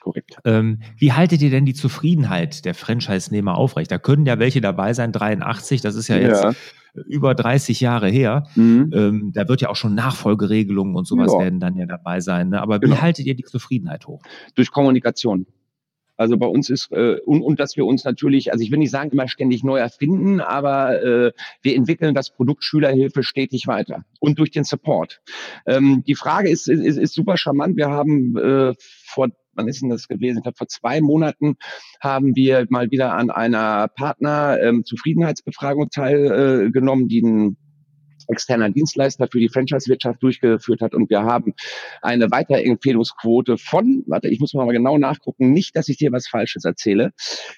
Korrekt. 0.09 0.37
Ähm, 0.43 0.79
wie 0.97 1.13
haltet 1.13 1.41
ihr 1.43 1.51
denn 1.51 1.65
die 1.65 1.75
Zufriedenheit 1.75 2.65
der 2.65 2.73
Franchise-Nehmer 2.73 3.55
aufrecht? 3.55 3.91
Da 3.91 3.99
können 3.99 4.25
ja 4.25 4.39
welche 4.39 4.59
dabei 4.59 4.93
sein, 4.93 5.11
83, 5.11 5.81
das 5.81 5.93
ist 5.93 6.07
ja 6.07 6.17
jetzt 6.17 6.43
ja. 6.43 6.53
über 7.07 7.35
30 7.35 7.79
Jahre 7.79 8.09
her. 8.09 8.47
Mhm. 8.55 8.91
Ähm, 8.91 9.31
da 9.35 9.47
wird 9.47 9.61
ja 9.61 9.69
auch 9.69 9.75
schon 9.75 9.93
Nachfolgeregelungen 9.93 10.95
und 10.95 11.05
sowas 11.05 11.31
ja. 11.31 11.39
werden 11.43 11.59
dann 11.59 11.75
ja 11.75 11.85
dabei 11.85 12.21
sein. 12.21 12.49
Ne? 12.49 12.59
Aber 12.59 12.77
wie 12.77 12.85
genau. 12.85 13.01
haltet 13.01 13.27
ihr 13.27 13.35
die 13.35 13.43
Zufriedenheit 13.43 14.07
hoch? 14.07 14.23
Durch 14.55 14.71
Kommunikation. 14.71 15.45
Also 16.17 16.37
bei 16.37 16.47
uns 16.47 16.69
ist, 16.71 16.91
äh, 16.91 17.17
und, 17.25 17.43
und 17.43 17.59
dass 17.59 17.77
wir 17.77 17.85
uns 17.85 18.03
natürlich, 18.03 18.51
also 18.51 18.63
ich 18.63 18.71
will 18.71 18.79
nicht 18.79 18.91
sagen, 18.91 19.11
immer 19.11 19.27
ständig 19.27 19.63
neu 19.63 19.77
erfinden, 19.77 20.41
aber 20.41 21.01
äh, 21.01 21.31
wir 21.61 21.75
entwickeln 21.75 22.15
das 22.15 22.31
Produkt 22.31 22.63
Schülerhilfe 22.63 23.23
stetig 23.23 23.67
weiter 23.67 24.03
und 24.19 24.39
durch 24.39 24.51
den 24.51 24.65
Support. 24.65 25.21
Ähm, 25.65 26.03
die 26.05 26.15
Frage 26.15 26.49
ist, 26.49 26.67
ist, 26.67 26.97
ist 26.97 27.13
super 27.13 27.37
charmant. 27.37 27.77
Wir 27.77 27.89
haben 27.89 28.35
äh, 28.37 28.73
vor 29.05 29.29
wann 29.59 29.67
ist 29.67 29.81
denn 29.81 29.89
das 29.89 30.07
gewesen? 30.07 30.37
Ich 30.37 30.43
glaube, 30.43 30.57
vor 30.57 30.67
zwei 30.67 31.01
Monaten 31.01 31.55
haben 32.01 32.35
wir 32.35 32.65
mal 32.69 32.89
wieder 32.91 33.13
an 33.13 33.29
einer 33.29 33.89
Partner-Zufriedenheitsbefragung 33.89 35.83
ähm, 35.83 35.89
teilgenommen, 35.91 37.07
die 37.07 37.21
ein 37.21 37.57
externer 38.29 38.69
Dienstleister 38.69 39.27
für 39.31 39.39
die 39.39 39.49
Franchise-Wirtschaft 39.49 40.21
durchgeführt 40.21 40.81
hat. 40.81 40.93
Und 40.93 41.09
wir 41.09 41.23
haben 41.23 41.53
eine 42.01 42.31
Weiterempfehlungsquote 42.31 43.57
von, 43.57 44.03
warte, 44.07 44.29
ich 44.29 44.39
muss 44.39 44.53
mal 44.53 44.67
genau 44.71 44.97
nachgucken, 44.97 45.51
nicht, 45.51 45.75
dass 45.75 45.89
ich 45.89 45.97
dir 45.97 46.11
was 46.11 46.27
Falsches 46.27 46.65
erzähle. 46.65 47.11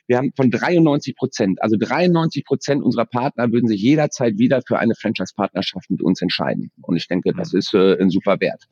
Wir 0.08 0.18
haben 0.18 0.32
von 0.36 0.50
93 0.50 1.16
Prozent, 1.16 1.62
also 1.62 1.76
93 1.78 2.46
Prozent 2.46 2.84
unserer 2.84 3.06
Partner 3.06 3.52
würden 3.52 3.68
sich 3.68 3.82
jederzeit 3.82 4.38
wieder 4.38 4.62
für 4.68 4.80
eine 4.80 4.96
Franchise-Partnerschaft 4.96 5.90
mit 5.90 6.02
uns 6.02 6.22
entscheiden. 6.22 6.72
Und 6.82 6.98
ich 6.98 7.08
denke, 7.08 7.34
das 7.34 7.54
ist 7.54 7.74
äh, 7.74 7.98
ein 8.00 8.10
super 8.10 8.40
Wert. 8.40 8.64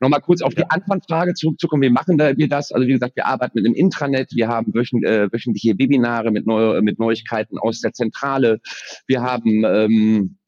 Nochmal 0.00 0.20
kurz 0.20 0.42
auf 0.42 0.54
die 0.54 0.68
Anfangsfrage 0.68 1.34
zurückzukommen. 1.34 1.82
Wie 1.82 1.90
machen 1.90 2.18
wir 2.18 2.48
das? 2.48 2.72
Also 2.72 2.86
wie 2.86 2.92
gesagt, 2.92 3.16
wir 3.16 3.26
arbeiten 3.26 3.52
mit 3.54 3.66
einem 3.66 3.74
Intranet. 3.74 4.30
Wir 4.34 4.48
haben 4.48 4.72
äh, 4.72 5.32
wöchentliche 5.32 5.78
Webinare 5.78 6.30
mit, 6.30 6.46
Neu 6.46 6.80
mit 6.82 6.98
Neuigkeiten 6.98 7.58
aus 7.58 7.80
der 7.80 7.92
Zentrale. 7.92 8.60
Wir 9.06 9.22
haben 9.22 9.64
ähm, 9.64 10.38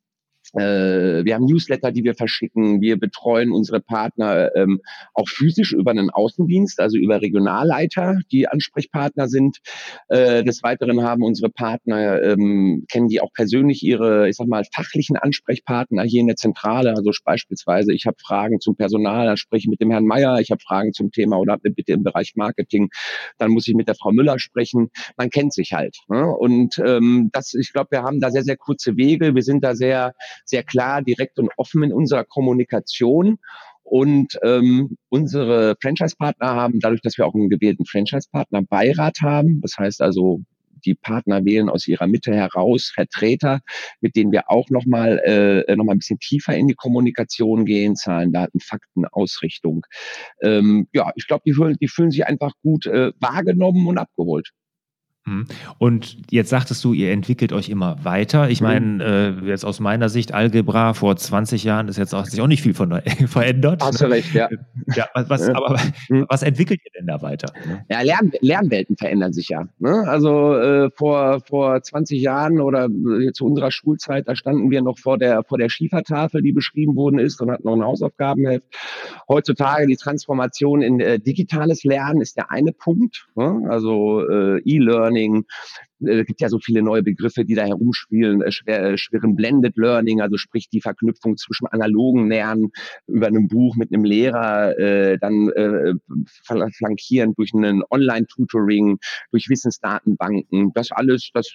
äh, 0.55 1.25
wir 1.25 1.35
haben 1.35 1.47
Newsletter, 1.47 1.93
die 1.93 2.05
wir 2.05 2.15
verschicken. 2.15 2.81
Wir 2.81 2.99
betreuen 2.99 3.53
unsere 3.53 3.81
Partner 3.81 4.55
ähm, 4.55 4.81
auch 5.15 5.29
physisch 5.29 5.73
über 5.73 5.91
einen 5.91 6.11
Außendienst, 6.11 6.81
also 6.81 6.97
über 6.97 7.21
Regionalleiter, 7.21 8.19
die 8.31 8.49
Ansprechpartner 8.49 9.29
sind. 9.29 9.59
Äh, 10.09 10.45
des 10.45 10.63
Weiteren 10.63 11.03
haben 11.03 11.23
unsere 11.23 11.51
Partner, 11.51 12.23
ähm, 12.23 12.85
kennen 12.91 13.09
die 13.09 13.21
auch 13.21 13.33
persönlich 13.33 13.83
ihre, 13.83 14.29
ich 14.29 14.37
sag 14.37 14.47
mal, 14.47 14.65
fachlichen 14.73 15.17
Ansprechpartner 15.17 16.03
hier 16.03 16.21
in 16.21 16.27
der 16.27 16.37
Zentrale. 16.37 16.91
Also 16.91 17.11
beispielsweise, 17.25 17.93
ich 17.93 18.07
habe 18.07 18.17
Fragen 18.25 18.61
zum 18.61 18.77
Personal, 18.77 19.27
dann 19.27 19.37
spreche 19.37 19.65
ich 19.65 19.69
mit 19.69 19.81
dem 19.81 19.91
Herrn 19.91 20.05
Meier, 20.05 20.39
ich 20.41 20.51
habe 20.51 20.61
Fragen 20.61 20.93
zum 20.93 21.11
Thema 21.11 21.39
oder 21.39 21.59
bitte 21.59 21.93
im 21.93 22.03
Bereich 22.03 22.33
Marketing, 22.37 22.91
dann 23.39 23.51
muss 23.51 23.67
ich 23.69 23.75
mit 23.75 23.89
der 23.89 23.95
Frau 23.95 24.13
Müller 24.13 24.39
sprechen. 24.39 24.91
Man 25.17 25.31
kennt 25.31 25.53
sich 25.53 25.73
halt. 25.73 25.97
Ne? 26.09 26.27
Und 26.27 26.79
ähm, 26.85 27.31
das, 27.33 27.55
ich 27.55 27.73
glaube, 27.73 27.89
wir 27.91 28.03
haben 28.03 28.21
da 28.21 28.31
sehr, 28.31 28.43
sehr 28.43 28.57
kurze 28.57 28.97
Wege. 28.97 29.35
Wir 29.35 29.43
sind 29.43 29.65
da 29.65 29.75
sehr 29.75 30.15
sehr 30.45 30.63
klar, 30.63 31.03
direkt 31.03 31.39
und 31.39 31.51
offen 31.57 31.83
in 31.83 31.93
unserer 31.93 32.25
Kommunikation. 32.25 33.39
Und 33.83 34.39
ähm, 34.43 34.97
unsere 35.11 35.77
Franchise-Partner 35.81 36.55
haben, 36.55 36.81
dadurch, 36.81 37.03
dass 37.03 37.19
wir 37.19 37.27
auch 37.27 37.35
einen 37.35 37.51
gewählten 37.51 37.85
Franchise-Partner-Beirat 37.85 39.21
haben, 39.21 39.61
das 39.61 39.77
heißt 39.79 40.01
also, 40.01 40.41
die 40.85 40.95
Partner 40.95 41.45
wählen 41.45 41.69
aus 41.69 41.87
ihrer 41.87 42.07
Mitte 42.07 42.35
heraus 42.35 42.91
Vertreter, 42.95 43.61
mit 44.01 44.17
denen 44.17 44.33
wir 44.33 44.51
auch 44.51 44.69
nochmal 44.71 45.19
äh, 45.25 45.77
noch 45.77 45.89
ein 45.89 45.99
bisschen 45.99 46.19
tiefer 46.19 46.55
in 46.57 46.69
die 46.69 46.75
Kommunikation 46.75 47.65
gehen, 47.65 47.97
Zahlen, 47.97 48.33
Daten, 48.33 48.61
Fakten, 48.61 49.07
Ausrichtung. 49.07 49.87
Ähm, 50.43 50.89
ja, 50.93 51.13
ich 51.17 51.27
glaube, 51.27 51.43
die, 51.47 51.53
fühlen, 51.53 51.77
die 51.81 51.89
fühlen 51.89 52.11
sich 52.11 52.27
einfach 52.27 52.53
gut 52.63 52.87
äh, 52.87 53.13
wahrgenommen 53.21 53.87
und 53.87 53.99
abgeholt. 53.99 54.51
Mhm. 55.27 55.47
Und 55.79 56.19
jetzt 56.31 56.51
sagtest 56.51 56.85
du, 56.85 56.93
ihr 56.93 57.11
entwickelt 57.11 57.53
euch 57.53 57.71
immer 57.71 58.05
weiter. 58.05 58.51
Ich 58.51 58.61
mhm. 58.61 58.67
meine, 58.67 59.05
äh, 59.43 59.47
jetzt 59.47 59.65
aus 59.65 59.81
meiner 59.81 60.09
Sicht, 60.09 60.35
Algebra 60.35 60.93
vor 60.93 61.17
20 61.17 61.65
Jahren 61.65 61.89
ist 61.89 61.97
jetzt 61.97 62.15
auch, 62.15 62.27
sich 62.27 62.41
auch 62.41 62.47
nicht 62.47 62.63
viel 62.63 62.75
von, 62.75 63.01
verändert. 63.27 63.83
Hast 63.83 64.01
du 64.01 64.09
ne? 64.09 64.17
recht, 64.17 64.35
ja. 64.35 64.49
ja 64.95 65.07
was. 65.15 65.49
Aber 65.49 65.79
mhm. 66.09 66.27
was 66.29 66.43
entwickelt 66.43 66.81
ihr 66.85 66.91
denn 66.99 67.07
da 67.07 67.23
weiter? 67.23 67.53
Ne? 67.67 67.85
Ja, 67.89 68.03
Lern, 68.03 68.33
Lernwelten 68.41 68.97
verändern 68.97 69.33
sich 69.33 69.49
ja. 69.49 69.67
Ne? 69.79 70.05
Also 70.07 70.57
äh, 70.57 70.91
vor, 70.95 71.41
vor 71.41 71.83
20 71.83 72.21
Jahren 72.21 72.61
oder 72.61 72.87
äh, 72.87 73.33
zu 73.33 73.47
unserer 73.47 73.71
Schulzeit, 73.71 74.29
da 74.29 74.37
standen 74.37 74.71
wir 74.71 74.83
noch 74.83 74.99
vor 74.99 75.17
der, 75.17 75.43
vor 75.45 75.57
der 75.57 75.71
Schiefertafel, 75.71 76.43
die 76.43 76.53
beschrieben 76.53 76.97
worden 76.97 77.19
ist 77.19 77.41
und 77.41 77.51
hatten 77.51 77.65
noch 77.65 77.75
ein 77.75 77.85
Hausaufgabenheft. 77.85 78.65
Heutzutage 79.27 79.87
die 79.87 79.97
Transformation 79.97 80.83
in 80.83 81.01
äh, 81.01 81.19
digitales 81.19 81.83
Lernen 81.85 82.21
ist 82.21 82.37
der 82.37 82.51
eine 82.51 82.73
Punkt. 82.73 83.27
Ne? 83.37 83.63
Also 83.71 84.21
äh, 84.29 84.61
E-Learning 84.65 85.14
Learning. 85.15 85.45
Äh, 86.01 86.25
gibt 86.25 86.41
ja 86.41 86.49
so 86.49 86.59
viele 86.59 86.83
neue 86.83 87.03
Begriffe, 87.03 87.45
die 87.45 87.55
da 87.55 87.65
herumspielen, 87.65 88.43
äh, 88.43 88.51
äh, 88.67 88.97
schweren 88.97 89.37
Blended 89.37 89.77
Learning, 89.77 90.21
also 90.21 90.37
sprich 90.37 90.69
die 90.69 90.81
Verknüpfung 90.81 91.37
zwischen 91.37 91.67
analogen 91.67 92.29
Lernen 92.29 92.71
über 93.07 93.29
einem 93.29 93.49
Buch 93.49 93.77
mit 93.77 93.93
einem 93.93 94.05
Lehrer, 94.05 94.77
äh, 94.79 95.19
dann 95.19 95.51
äh, 95.51 95.95
flankieren 96.43 97.35
durch 97.37 97.53
einen 97.55 97.83
Online-Tutoring, 97.91 98.99
durch 99.31 99.49
Wissensdatenbanken. 99.49 100.73
Das 100.75 100.91
alles, 100.91 101.31
das 101.33 101.53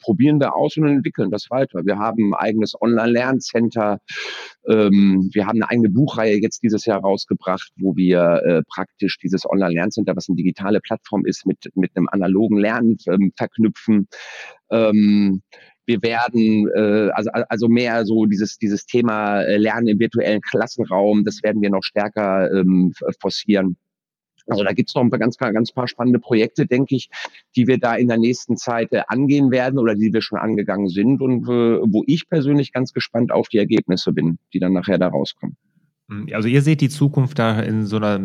probieren 0.00 0.40
wir 0.40 0.54
aus 0.54 0.76
und 0.76 0.86
entwickeln 0.86 1.30
das 1.30 1.50
weiter. 1.50 1.84
Wir 1.84 1.98
haben 1.98 2.32
ein 2.32 2.34
eigenes 2.34 2.74
Online-Lerncenter. 2.80 3.98
Ähm, 4.68 5.28
wir 5.32 5.46
haben 5.46 5.62
eine 5.62 5.70
eigene 5.70 5.90
Buchreihe 5.90 6.40
jetzt 6.40 6.62
dieses 6.62 6.84
Jahr 6.86 7.00
rausgebracht, 7.00 7.70
wo 7.78 7.96
wir 7.96 8.62
praktisch 8.68 9.18
dieses 9.18 9.44
Online-Lerncenter, 9.48 10.16
was 10.16 10.28
eine 10.28 10.36
digitale 10.36 10.80
Plattform 10.80 11.26
ist, 11.26 11.46
mit, 11.46 11.58
mit 11.74 11.96
einem 11.96 12.08
analogen 12.08 12.58
Lernen 12.58 12.96
ähm, 13.08 13.32
verknüpfen. 13.36 13.73
Ähm, 14.70 15.42
wir 15.86 16.02
werden 16.02 16.68
äh, 16.74 17.10
also, 17.12 17.30
also 17.30 17.68
mehr 17.68 18.06
so 18.06 18.24
dieses 18.26 18.58
dieses 18.58 18.86
Thema 18.86 19.42
äh, 19.42 19.56
Lernen 19.56 19.88
im 19.88 19.98
virtuellen 19.98 20.40
Klassenraum, 20.40 21.24
das 21.24 21.42
werden 21.42 21.60
wir 21.62 21.70
noch 21.70 21.82
stärker 21.82 22.50
ähm, 22.52 22.92
forcieren. 23.20 23.76
Also 24.46 24.62
da 24.62 24.72
gibt's 24.72 24.94
noch 24.94 25.02
ein 25.02 25.10
paar 25.10 25.18
ganz, 25.18 25.38
ganz 25.38 25.72
paar 25.72 25.88
spannende 25.88 26.18
Projekte, 26.18 26.66
denke 26.66 26.96
ich, 26.96 27.08
die 27.56 27.66
wir 27.66 27.78
da 27.78 27.94
in 27.94 28.08
der 28.08 28.18
nächsten 28.18 28.56
Zeit 28.56 28.92
äh, 28.92 29.02
angehen 29.08 29.50
werden 29.50 29.78
oder 29.78 29.94
die 29.94 30.12
wir 30.12 30.20
schon 30.20 30.38
angegangen 30.38 30.88
sind 30.88 31.22
und 31.22 31.44
äh, 31.44 31.80
wo 31.80 32.02
ich 32.06 32.28
persönlich 32.28 32.72
ganz 32.72 32.92
gespannt 32.92 33.32
auf 33.32 33.48
die 33.48 33.58
Ergebnisse 33.58 34.12
bin, 34.12 34.38
die 34.52 34.58
dann 34.58 34.72
nachher 34.72 34.98
da 34.98 35.08
rauskommen. 35.08 35.56
Hm, 36.08 36.28
also 36.34 36.48
ihr 36.48 36.60
seht 36.60 36.82
die 36.82 36.90
Zukunft 36.90 37.38
da 37.38 37.60
in 37.60 37.86
so 37.86 37.96
einer, 37.96 38.20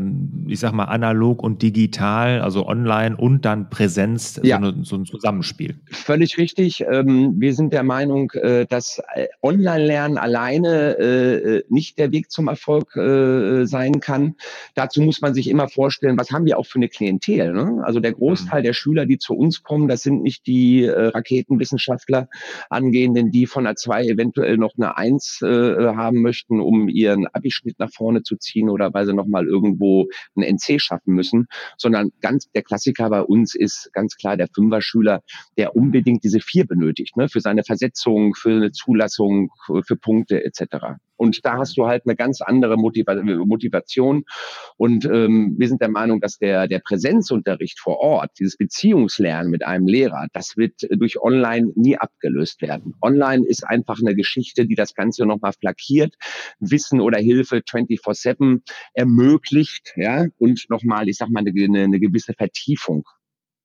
ich 0.47 0.59
sag 0.59 0.73
mal, 0.73 0.85
analog 0.85 1.41
und 1.41 1.61
digital, 1.61 2.41
also 2.41 2.67
online 2.67 3.15
und 3.15 3.45
dann 3.45 3.69
Präsenz, 3.69 4.39
ja. 4.43 4.59
so, 4.59 4.67
eine, 4.67 4.83
so, 4.83 4.95
ein 4.97 5.05
Zusammenspiel. 5.05 5.79
Völlig 5.89 6.37
richtig. 6.37 6.81
Ähm, 6.81 7.35
wir 7.37 7.53
sind 7.53 7.71
der 7.71 7.83
Meinung, 7.83 8.31
äh, 8.31 8.65
dass 8.65 9.01
äh, 9.15 9.27
Online-Lernen 9.41 10.17
alleine 10.17 10.97
äh, 10.97 11.63
nicht 11.69 11.97
der 11.97 12.11
Weg 12.11 12.31
zum 12.31 12.47
Erfolg 12.47 12.89
sein 12.89 13.99
kann. 13.99 14.35
Dazu 14.75 15.01
muss 15.01 15.21
man 15.21 15.33
sich 15.33 15.49
immer 15.49 15.67
vorstellen, 15.67 16.17
was 16.17 16.31
haben 16.31 16.45
wir 16.45 16.57
auch 16.57 16.65
für 16.65 16.79
eine 16.79 16.89
Klientel. 16.89 17.53
Ne? 17.53 17.81
Also 17.83 17.99
der 17.99 18.13
Großteil 18.13 18.61
mhm. 18.61 18.63
der 18.63 18.73
Schüler, 18.73 19.05
die 19.05 19.17
zu 19.17 19.33
uns 19.33 19.63
kommen, 19.63 19.87
das 19.87 20.01
sind 20.01 20.23
nicht 20.23 20.47
die 20.47 20.85
Raketenwissenschaftler 20.87 22.27
angehenden, 22.69 23.31
die 23.31 23.45
von 23.45 23.65
einer 23.65 23.75
2 23.75 24.07
eventuell 24.07 24.57
noch 24.57 24.73
eine 24.77 24.97
1 24.97 25.39
haben 25.41 26.21
möchten, 26.21 26.59
um 26.59 26.89
ihren 26.89 27.27
Abischnitt 27.27 27.68
Schritt 27.69 27.79
nach 27.79 27.91
vorne 27.93 28.23
zu 28.23 28.35
ziehen 28.35 28.69
oder 28.69 28.93
weil 28.93 29.05
sie 29.05 29.13
nochmal 29.13 29.45
irgendwo 29.45 30.07
ein 30.35 30.43
NC 30.43 30.81
schaffen 30.81 31.13
müssen, 31.13 31.47
sondern 31.77 32.11
ganz 32.21 32.49
der 32.51 32.63
Klassiker 32.63 33.09
bei 33.09 33.21
uns 33.21 33.55
ist 33.55 33.91
ganz 33.93 34.15
klar 34.15 34.37
der 34.37 34.47
Fünfer-Schüler, 34.53 35.21
der 35.57 35.75
unbedingt 35.75 36.23
diese 36.23 36.39
vier 36.39 36.65
benötigt, 36.65 37.17
ne, 37.17 37.29
für 37.29 37.41
seine 37.41 37.63
Versetzung, 37.63 38.33
für 38.35 38.51
eine 38.51 38.71
Zulassung, 38.71 39.51
für 39.85 39.95
Punkte 39.95 40.43
etc. 40.43 40.99
Und 41.19 41.45
da 41.45 41.57
hast 41.57 41.77
du 41.77 41.85
halt 41.85 42.03
eine 42.05 42.15
ganz 42.15 42.41
andere 42.41 42.77
Motivation. 42.77 44.23
Und 44.77 45.03
ähm, 45.03 45.55
wir 45.57 45.67
sind 45.67 45.81
der 45.81 45.89
Meinung, 45.89 46.21
dass 46.21 46.37
der, 46.37 46.67
der 46.67 46.79
Präsenzunterricht 46.79 47.77
vor 47.79 47.97
Ort, 47.99 48.31
dieses 48.39 48.55
Beziehungslernen 48.55 49.51
mit 49.51 49.65
einem 49.65 49.85
Lehrer, 49.85 50.27
das 50.31 50.55
wird 50.55 50.87
durch 50.89 51.21
Online 51.21 51.73
nie 51.75 51.97
abgelöst 51.97 52.61
werden. 52.61 52.95
Online 53.01 53.45
ist 53.45 53.67
einfach 53.67 53.99
eine 53.99 54.15
Geschichte, 54.15 54.65
die 54.65 54.75
das 54.75 54.95
Ganze 54.95 55.25
nochmal 55.25 55.51
flankiert, 55.51 56.15
Wissen 56.59 57.01
oder 57.01 57.19
Hilfe 57.19 57.57
24-7 57.57 58.61
ermöglicht, 58.93 59.93
ja, 59.97 60.25
und 60.37 60.69
nochmal, 60.69 61.09
ich 61.09 61.17
sag 61.17 61.29
mal, 61.29 61.43
eine, 61.45 61.83
eine 61.83 61.99
gewisse 61.99 62.33
Vertiefung. 62.33 63.03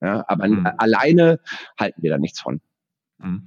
Ja, 0.01 0.25
aber 0.27 0.49
mhm. 0.49 0.69
alleine 0.77 1.38
halten 1.79 2.03
wir 2.03 2.11
da 2.11 2.19
nichts 2.19 2.40
von. 2.40 2.61
Mhm. 3.25 3.43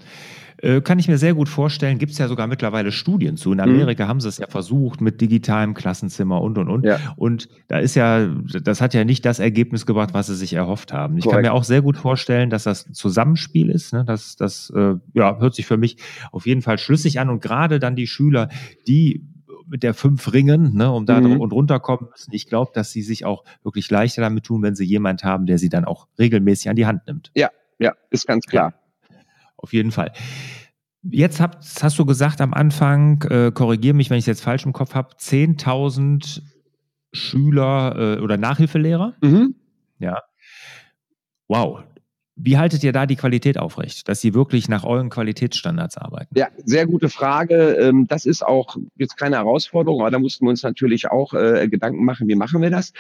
Äh, 0.59 0.81
kann 0.81 0.97
ich 0.97 1.07
mir 1.07 1.19
sehr 1.19 1.35
gut 1.35 1.49
vorstellen, 1.49 1.99
gibt 1.99 2.13
es 2.13 2.17
ja 2.17 2.27
sogar 2.27 2.47
mittlerweile 2.47 2.91
Studien 2.91 3.37
zu. 3.37 3.51
In 3.51 3.57
mhm. 3.57 3.63
Amerika 3.63 4.05
mhm. 4.05 4.09
haben 4.09 4.19
sie 4.19 4.29
es 4.29 4.37
ja 4.37 4.47
versucht 4.47 5.01
mit 5.01 5.21
digitalem 5.21 5.73
Klassenzimmer 5.75 6.41
und 6.41 6.57
und 6.57 6.67
und. 6.67 6.85
Ja. 6.85 6.99
Und 7.15 7.47
da 7.67 7.77
ist 7.77 7.95
ja, 7.95 8.27
das 8.63 8.81
hat 8.81 8.93
ja 8.93 9.03
nicht 9.03 9.25
das 9.25 9.39
Ergebnis 9.39 9.85
gebracht, 9.85 10.13
was 10.13 10.27
sie 10.27 10.35
sich 10.35 10.53
erhofft 10.53 10.93
haben. 10.93 11.17
Ich 11.17 11.25
Korrekt. 11.25 11.43
kann 11.43 11.51
mir 11.51 11.53
auch 11.53 11.63
sehr 11.63 11.81
gut 11.81 11.97
vorstellen, 11.97 12.49
dass 12.49 12.63
das 12.63 12.91
Zusammenspiel 12.91 13.69
ist. 13.69 13.93
Ne? 13.93 14.03
Das, 14.05 14.35
das 14.35 14.71
äh, 14.75 14.95
ja, 15.13 15.37
hört 15.37 15.53
sich 15.53 15.67
für 15.67 15.77
mich 15.77 15.97
auf 16.31 16.47
jeden 16.47 16.61
Fall 16.61 16.79
schlüssig 16.79 17.19
an. 17.19 17.29
Und 17.29 17.41
gerade 17.41 17.79
dann 17.79 17.95
die 17.95 18.07
Schüler, 18.07 18.49
die 18.87 19.27
mit 19.67 19.83
der 19.83 19.93
fünf 19.93 20.33
ringen, 20.33 20.75
ne, 20.75 20.91
um 20.91 21.05
da 21.05 21.19
mhm. 21.19 21.41
und 21.41 21.51
runterkommen 21.51 22.09
müssen. 22.09 22.33
Ich 22.33 22.47
glaube, 22.47 22.71
dass 22.73 22.91
sie 22.91 23.01
sich 23.01 23.25
auch 23.25 23.43
wirklich 23.63 23.91
leichter 23.91 24.21
damit 24.21 24.45
tun, 24.45 24.63
wenn 24.63 24.75
sie 24.75 24.85
jemand 24.85 25.23
haben, 25.23 25.45
der 25.45 25.57
sie 25.57 25.69
dann 25.69 25.85
auch 25.85 26.07
regelmäßig 26.17 26.69
an 26.69 26.75
die 26.75 26.85
Hand 26.85 27.05
nimmt. 27.05 27.31
Ja, 27.35 27.49
ja, 27.79 27.93
ist 28.09 28.27
ganz 28.27 28.45
klar. 28.45 28.71
Ja. 28.71 28.86
Auf 29.57 29.73
jeden 29.73 29.91
Fall. 29.91 30.11
Jetzt 31.03 31.39
habt, 31.39 31.63
hast 31.81 31.99
du 31.99 32.05
gesagt 32.05 32.41
am 32.41 32.53
Anfang, 32.53 33.21
äh, 33.23 33.51
korrigiere 33.51 33.95
mich, 33.95 34.09
wenn 34.09 34.17
ich 34.17 34.23
es 34.23 34.27
jetzt 34.27 34.41
falsch 34.41 34.65
im 34.65 34.73
Kopf 34.73 34.93
habe, 34.93 35.15
10.000 35.15 36.41
Schüler 37.13 38.17
äh, 38.17 38.21
oder 38.21 38.37
Nachhilfelehrer. 38.37 39.15
Mhm. 39.21 39.55
Ja. 39.99 40.21
Wow, 41.47 41.83
wie 42.37 42.57
haltet 42.57 42.83
ihr 42.83 42.91
da 42.91 43.05
die 43.07 43.15
Qualität 43.15 43.57
aufrecht, 43.57 44.07
dass 44.07 44.21
sie 44.21 44.33
wirklich 44.33 44.69
nach 44.69 44.83
euren 44.83 45.09
Qualitätsstandards 45.09 45.97
arbeiten? 45.97 46.37
Ja, 46.37 46.49
sehr 46.63 46.85
gute 46.85 47.09
Frage. 47.09 47.73
Ähm, 47.79 48.05
das 48.07 48.25
ist 48.25 48.45
auch 48.45 48.77
jetzt 48.95 49.17
keine 49.17 49.37
Herausforderung, 49.37 50.01
aber 50.01 50.11
da 50.11 50.19
mussten 50.19 50.45
wir 50.45 50.51
uns 50.51 50.61
natürlich 50.61 51.09
auch 51.09 51.33
äh, 51.33 51.67
Gedanken 51.67 52.05
machen, 52.05 52.27
wie 52.27 52.35
machen 52.35 52.61
wir 52.61 52.69
das. 52.69 52.93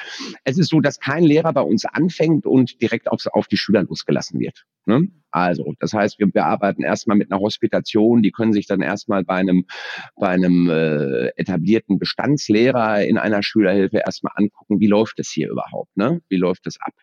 Es 0.43 0.57
ist 0.57 0.69
so, 0.69 0.81
dass 0.81 0.99
kein 0.99 1.23
Lehrer 1.23 1.53
bei 1.53 1.61
uns 1.61 1.85
anfängt 1.85 2.45
und 2.45 2.81
direkt 2.81 3.09
auf, 3.09 3.47
die 3.47 3.57
Schüler 3.57 3.83
losgelassen 3.83 4.39
wird. 4.39 4.65
Ne? 4.85 5.07
Also, 5.31 5.73
das 5.79 5.93
heißt, 5.93 6.17
wir, 6.17 6.33
wir 6.33 6.45
arbeiten 6.45 6.83
erstmal 6.83 7.17
mit 7.17 7.31
einer 7.31 7.41
Hospitation, 7.41 8.23
die 8.23 8.31
können 8.31 8.53
sich 8.53 8.65
dann 8.65 8.81
erstmal 8.81 9.23
bei 9.23 9.35
einem, 9.35 9.65
bei 10.15 10.29
einem 10.29 10.69
äh, 10.69 11.27
etablierten 11.35 11.99
Bestandslehrer 11.99 13.05
in 13.05 13.17
einer 13.17 13.43
Schülerhilfe 13.43 13.97
erstmal 13.97 14.33
angucken, 14.35 14.79
wie 14.79 14.87
läuft 14.87 15.19
es 15.19 15.29
hier 15.29 15.49
überhaupt, 15.49 15.95
ne? 15.95 16.21
Wie 16.29 16.37
läuft 16.37 16.65
es 16.65 16.77
ab? 16.79 16.93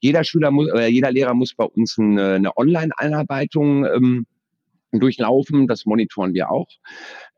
Jeder 0.00 0.24
Schüler 0.24 0.50
muss, 0.50 0.70
äh, 0.70 0.86
jeder 0.86 1.10
Lehrer 1.10 1.34
muss 1.34 1.54
bei 1.54 1.64
uns 1.76 1.98
eine, 1.98 2.34
eine 2.34 2.56
Online-Einarbeitung 2.56 3.84
ähm, 3.86 4.26
durchlaufen. 4.92 5.66
Das 5.66 5.86
monitoren 5.86 6.34
wir 6.34 6.50
auch. 6.50 6.68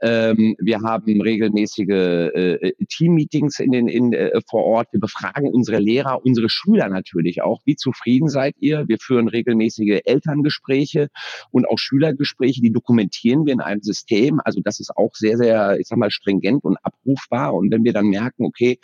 Ähm, 0.03 0.57
wir 0.59 0.81
haben 0.81 1.21
regelmäßige 1.21 1.89
äh, 1.89 2.73
Team-Meetings 2.89 3.61
in 3.61 3.73
den, 3.73 3.89
in, 3.89 4.13
äh, 4.13 4.41
vor 4.49 4.65
Ort. 4.65 4.89
Wir 4.93 5.01
befragen 5.01 5.49
unsere 5.49 5.79
Lehrer, 5.79 6.25
unsere 6.25 6.49
Schüler 6.51 6.89
natürlich 6.89 7.43
auch. 7.43 7.61
Wie 7.65 7.77
zufrieden 7.77 8.29
seid 8.29 8.55
ihr? 8.59 8.87
Wir 8.89 8.99
führen 8.99 9.29
regelmäßige 9.29 10.01
Elterngespräche 10.05 11.09
und 11.51 11.67
auch 11.67 11.79
Schülergespräche. 11.79 12.61
Die 12.61 12.73
dokumentieren 12.73 13.47
wir 13.47 13.55
in 13.55 13.61
einem 13.61 13.83
System. 13.83 14.41
Also 14.45 14.61
das 14.63 14.81
ist 14.81 14.97
auch 14.97 15.15
sehr, 15.15 15.39
sehr, 15.39 15.79
ich 15.81 15.87
sag 15.87 15.99
mal, 15.99 16.11
stringent 16.11 16.65
und 16.65 16.77
abrufbar. 16.83 17.55
Und 17.55 17.71
wenn 17.73 17.85
wir 17.85 17.93
dann 17.93 18.07
merken, 18.07 18.45
okay, 18.45 18.79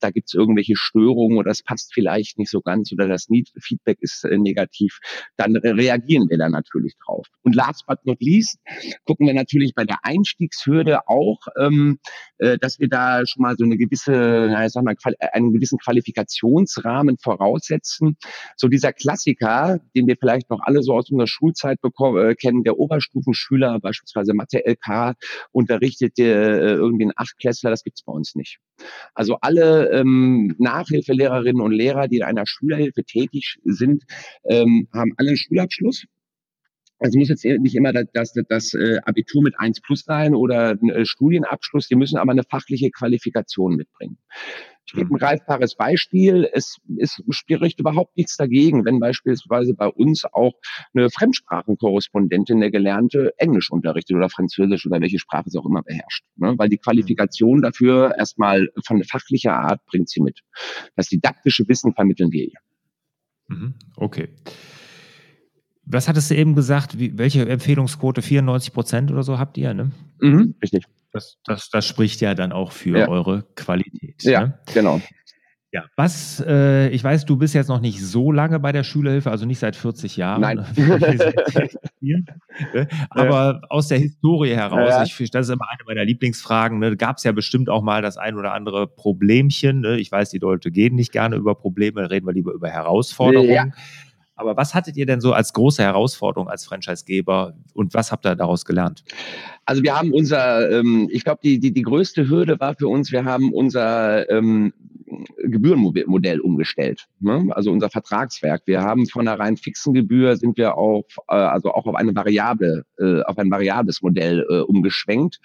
da 0.00 0.10
gibt 0.10 0.28
es 0.28 0.34
irgendwelche 0.34 0.76
Störungen 0.76 1.38
oder 1.38 1.48
das 1.48 1.62
passt 1.62 1.92
vielleicht 1.94 2.38
nicht 2.38 2.50
so 2.50 2.60
ganz 2.60 2.92
oder 2.92 3.08
das 3.08 3.28
Feedback 3.60 3.98
ist 4.00 4.24
äh, 4.24 4.36
negativ, 4.36 4.98
dann 5.36 5.56
reagieren 5.56 6.28
wir 6.28 6.38
da 6.38 6.48
natürlich 6.48 6.94
drauf. 7.04 7.26
Und 7.42 7.54
last 7.54 7.86
but 7.86 8.04
not 8.04 8.20
least 8.20 8.58
gucken 9.04 9.26
wir 9.26 9.34
natürlich 9.34 9.74
bei 9.74 9.84
der 9.84 9.98
Einstiegs 10.02 10.57
Einstiegshürde 10.58 11.08
auch, 11.08 11.38
ähm, 11.58 11.98
äh, 12.38 12.58
dass 12.58 12.78
wir 12.78 12.88
da 12.88 13.24
schon 13.26 13.42
mal 13.42 13.56
so 13.56 13.64
eine 13.64 13.76
gewisse, 13.76 14.12
na, 14.12 14.66
ich 14.66 14.72
sag 14.72 14.84
mal, 14.84 14.94
einen 15.32 15.52
gewissen 15.52 15.78
Qualifikationsrahmen 15.78 17.18
voraussetzen. 17.18 18.16
So 18.56 18.68
dieser 18.68 18.92
Klassiker, 18.92 19.80
den 19.96 20.06
wir 20.06 20.16
vielleicht 20.18 20.50
noch 20.50 20.60
alle 20.62 20.82
so 20.82 20.94
aus 20.94 21.10
unserer 21.10 21.26
Schulzeit 21.26 21.80
bekommen, 21.80 22.30
äh, 22.30 22.34
kennen, 22.34 22.64
der 22.64 22.78
Oberstufenschüler, 22.78 23.78
beispielsweise 23.80 24.34
Mathe 24.34 24.64
LK, 24.64 25.14
unterrichtet 25.52 26.18
äh, 26.18 26.74
irgendwie 26.74 27.06
ein 27.06 27.12
Achtklässler, 27.16 27.70
das 27.70 27.84
gibt's 27.84 28.02
bei 28.02 28.12
uns 28.12 28.34
nicht. 28.34 28.58
Also 29.14 29.38
alle 29.40 29.90
ähm, 29.90 30.54
Nachhilfelehrerinnen 30.58 31.60
und 31.60 31.72
Lehrer, 31.72 32.08
die 32.08 32.18
in 32.18 32.22
einer 32.22 32.46
Schülerhilfe 32.46 33.04
tätig 33.04 33.58
sind, 33.64 34.04
ähm, 34.44 34.88
haben 34.92 35.12
alle 35.16 35.28
einen 35.28 35.36
Schulabschluss 35.36 36.04
also 36.98 37.18
muss 37.18 37.28
jetzt 37.28 37.44
nicht 37.44 37.74
immer 37.74 37.92
das, 37.92 38.06
das, 38.12 38.34
das 38.48 38.74
äh, 38.74 38.98
Abitur 39.04 39.42
mit 39.42 39.58
1 39.58 39.80
plus 39.80 40.02
sein 40.04 40.34
oder 40.34 40.70
ein 40.70 40.90
äh, 40.90 41.04
Studienabschluss, 41.04 41.88
die 41.88 41.96
müssen 41.96 42.18
aber 42.18 42.32
eine 42.32 42.42
fachliche 42.42 42.90
Qualifikation 42.90 43.76
mitbringen. 43.76 44.18
Ich 44.88 44.94
gebe 44.94 45.10
ein 45.10 45.12
mhm. 45.12 45.18
greifbares 45.18 45.74
Beispiel. 45.74 46.48
Es, 46.50 46.78
es 46.98 47.22
spricht 47.28 47.78
überhaupt 47.78 48.16
nichts 48.16 48.38
dagegen, 48.38 48.86
wenn 48.86 49.00
beispielsweise 49.00 49.74
bei 49.74 49.86
uns 49.86 50.24
auch 50.24 50.54
eine 50.94 51.10
Fremdsprachenkorrespondentin, 51.10 52.56
eine 52.56 52.70
Gelernte, 52.70 53.34
Englisch 53.36 53.70
unterrichtet 53.70 54.16
oder 54.16 54.30
Französisch 54.30 54.86
oder 54.86 55.00
welche 55.02 55.18
Sprache 55.18 55.44
es 55.48 55.56
auch 55.56 55.66
immer 55.66 55.82
beherrscht. 55.82 56.24
Ne? 56.36 56.54
Weil 56.56 56.70
die 56.70 56.78
Qualifikation 56.78 57.60
dafür 57.60 58.14
erstmal 58.16 58.70
von 58.86 59.04
fachlicher 59.04 59.54
Art 59.54 59.84
bringt 59.84 60.08
sie 60.08 60.22
mit. 60.22 60.40
Das 60.96 61.08
didaktische 61.08 61.68
Wissen 61.68 61.92
vermitteln 61.92 62.32
wir 62.32 62.44
ihr. 62.44 62.58
Mhm. 63.48 63.74
Okay. 63.96 64.30
Was 65.90 66.08
hattest 66.08 66.30
du 66.30 66.34
eben 66.34 66.54
gesagt? 66.54 66.98
Wie, 66.98 67.16
welche 67.16 67.48
Empfehlungsquote? 67.48 68.22
94 68.22 68.72
Prozent 68.72 69.10
oder 69.10 69.22
so 69.22 69.38
habt 69.38 69.56
ihr, 69.56 69.72
ne? 69.74 69.90
Mhm, 70.20 70.54
richtig. 70.62 70.84
Das, 71.12 71.38
das, 71.44 71.70
das 71.70 71.86
spricht 71.86 72.20
ja 72.20 72.34
dann 72.34 72.52
auch 72.52 72.72
für 72.72 72.98
ja. 72.98 73.08
eure 73.08 73.44
Qualität. 73.54 74.22
Ja, 74.22 74.46
ne? 74.46 74.58
genau. 74.72 75.00
Ja, 75.70 75.84
was, 75.96 76.42
äh, 76.46 76.88
ich 76.88 77.04
weiß, 77.04 77.26
du 77.26 77.36
bist 77.36 77.54
jetzt 77.54 77.68
noch 77.68 77.80
nicht 77.80 78.00
so 78.00 78.32
lange 78.32 78.58
bei 78.58 78.72
der 78.72 78.84
Schülerhilfe, 78.84 79.30
also 79.30 79.44
nicht 79.44 79.58
seit 79.58 79.76
40 79.76 80.16
Jahren. 80.16 80.40
Nein. 80.40 80.64
Ne? 82.00 82.88
Aber 83.10 83.60
ja. 83.60 83.60
aus 83.68 83.88
der 83.88 83.98
Historie 83.98 84.54
heraus, 84.54 84.88
ja. 84.88 85.02
ich, 85.02 85.30
das 85.30 85.48
ist 85.48 85.52
immer 85.52 85.68
eine 85.68 85.82
meiner 85.84 86.04
Lieblingsfragen, 86.04 86.78
ne, 86.78 86.96
gab 86.96 87.18
es 87.18 87.24
ja 87.24 87.32
bestimmt 87.32 87.68
auch 87.68 87.82
mal 87.82 88.02
das 88.02 88.16
ein 88.16 88.36
oder 88.36 88.52
andere 88.54 88.86
Problemchen. 88.86 89.80
Ne? 89.80 89.98
Ich 89.98 90.10
weiß, 90.10 90.30
die 90.30 90.38
Leute 90.38 90.70
gehen 90.70 90.94
nicht 90.94 91.12
gerne 91.12 91.36
über 91.36 91.54
Probleme, 91.54 92.10
reden 92.10 92.26
wir 92.26 92.32
lieber 92.32 92.52
über 92.52 92.68
Herausforderungen. 92.68 93.50
Ja. 93.50 93.66
Aber 94.38 94.56
was 94.56 94.74
hattet 94.74 94.96
ihr 94.96 95.06
denn 95.06 95.20
so 95.20 95.32
als 95.32 95.52
große 95.52 95.82
Herausforderung 95.82 96.48
als 96.48 96.64
Franchisegeber 96.64 97.54
und 97.74 97.92
was 97.94 98.12
habt 98.12 98.24
ihr 98.24 98.36
daraus 98.36 98.64
gelernt? 98.64 99.02
Also 99.64 99.82
wir 99.82 99.98
haben 99.98 100.12
unser, 100.12 100.70
ähm, 100.70 101.08
ich 101.10 101.24
glaube, 101.24 101.40
die, 101.42 101.58
die, 101.58 101.72
die 101.72 101.82
größte 101.82 102.28
Hürde 102.28 102.58
war 102.60 102.74
für 102.74 102.88
uns, 102.88 103.12
wir 103.12 103.24
haben 103.24 103.52
unser 103.52 104.30
ähm, 104.30 104.72
Gebührenmodell 105.42 106.40
umgestellt. 106.40 107.06
Ne? 107.20 107.46
Also 107.50 107.70
unser 107.70 107.90
Vertragswerk. 107.90 108.62
Wir 108.66 108.82
haben 108.82 109.06
von 109.06 109.26
einer 109.26 109.38
rein 109.38 109.56
fixen 109.56 109.94
Gebühr 109.94 110.36
sind 110.36 110.56
wir 110.56 110.76
auf, 110.76 111.04
äh, 111.28 111.34
also 111.34 111.72
auch 111.72 111.86
auf 111.86 111.94
eine 111.94 112.14
Variable, 112.14 112.84
äh, 112.98 113.22
auf 113.22 113.38
ein 113.38 113.50
variables 113.50 114.02
Modell 114.02 114.46
äh, 114.48 114.60
umgeschwenkt. 114.60 115.38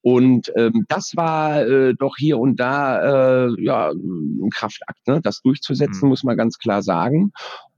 Und 0.00 0.52
ähm, 0.56 0.84
das 0.88 1.12
war 1.14 1.66
äh, 1.66 1.94
doch 1.94 2.16
hier 2.16 2.38
und 2.38 2.58
da 2.58 3.46
äh, 3.46 3.62
ja 3.62 3.90
ein 3.90 4.50
Kraftakt, 4.50 5.06
ne? 5.06 5.20
das 5.22 5.42
durchzusetzen, 5.42 6.02
mhm. 6.02 6.08
muss 6.08 6.24
man 6.24 6.36
ganz 6.36 6.58
klar 6.58 6.82
sagen. 6.82 7.32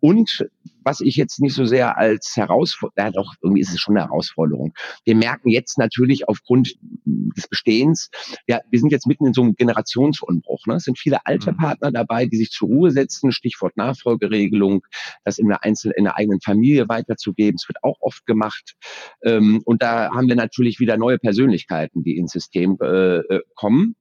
Und 0.04 0.46
was 0.84 1.00
ich 1.00 1.16
jetzt 1.16 1.40
nicht 1.40 1.54
so 1.54 1.64
sehr 1.64 1.96
als 1.96 2.36
Herausforderung, 2.36 2.92
ja 2.98 3.10
doch, 3.10 3.32
irgendwie 3.40 3.62
ist 3.62 3.72
es 3.72 3.80
schon 3.80 3.96
eine 3.96 4.04
Herausforderung. 4.04 4.74
Wir 5.06 5.16
merken 5.16 5.48
jetzt 5.48 5.78
natürlich 5.78 6.28
aufgrund 6.28 6.74
des 7.06 7.48
Bestehens, 7.48 8.10
ja, 8.46 8.60
wir 8.68 8.80
sind 8.80 8.92
jetzt 8.92 9.06
mitten 9.06 9.26
in 9.26 9.32
so 9.32 9.40
einem 9.40 9.54
Generationsunbruch. 9.54 10.66
Ne? 10.66 10.74
Es 10.74 10.82
sind 10.82 10.98
viele 10.98 11.24
alte 11.24 11.52
mhm. 11.52 11.56
Partner 11.56 11.90
dabei, 11.90 12.26
die 12.26 12.36
sich 12.36 12.50
zur 12.50 12.68
Ruhe 12.68 12.90
setzen, 12.90 13.32
Stichwort 13.32 13.78
Nachfolgeregelung, 13.78 14.84
das 15.24 15.38
in 15.38 15.48
der 15.48 15.64
einzelnen, 15.64 15.94
in 15.96 16.04
der 16.04 16.18
eigenen 16.18 16.42
Familie 16.42 16.86
weiterzugeben. 16.86 17.56
Es 17.58 17.66
wird 17.66 17.82
auch 17.82 17.96
oft 18.02 18.26
gemacht. 18.26 18.74
Ähm, 19.22 19.62
und 19.64 19.80
da 19.80 20.10
haben 20.10 20.28
wir 20.28 20.36
natürlich 20.36 20.80
wieder 20.80 20.98
neue 20.98 21.18
Persönlichkeiten, 21.18 22.02
die 22.02 22.18
ins 22.18 22.32
System 22.32 22.76
äh, 22.82 23.20
äh 23.20 23.40
kommen. 23.54 23.96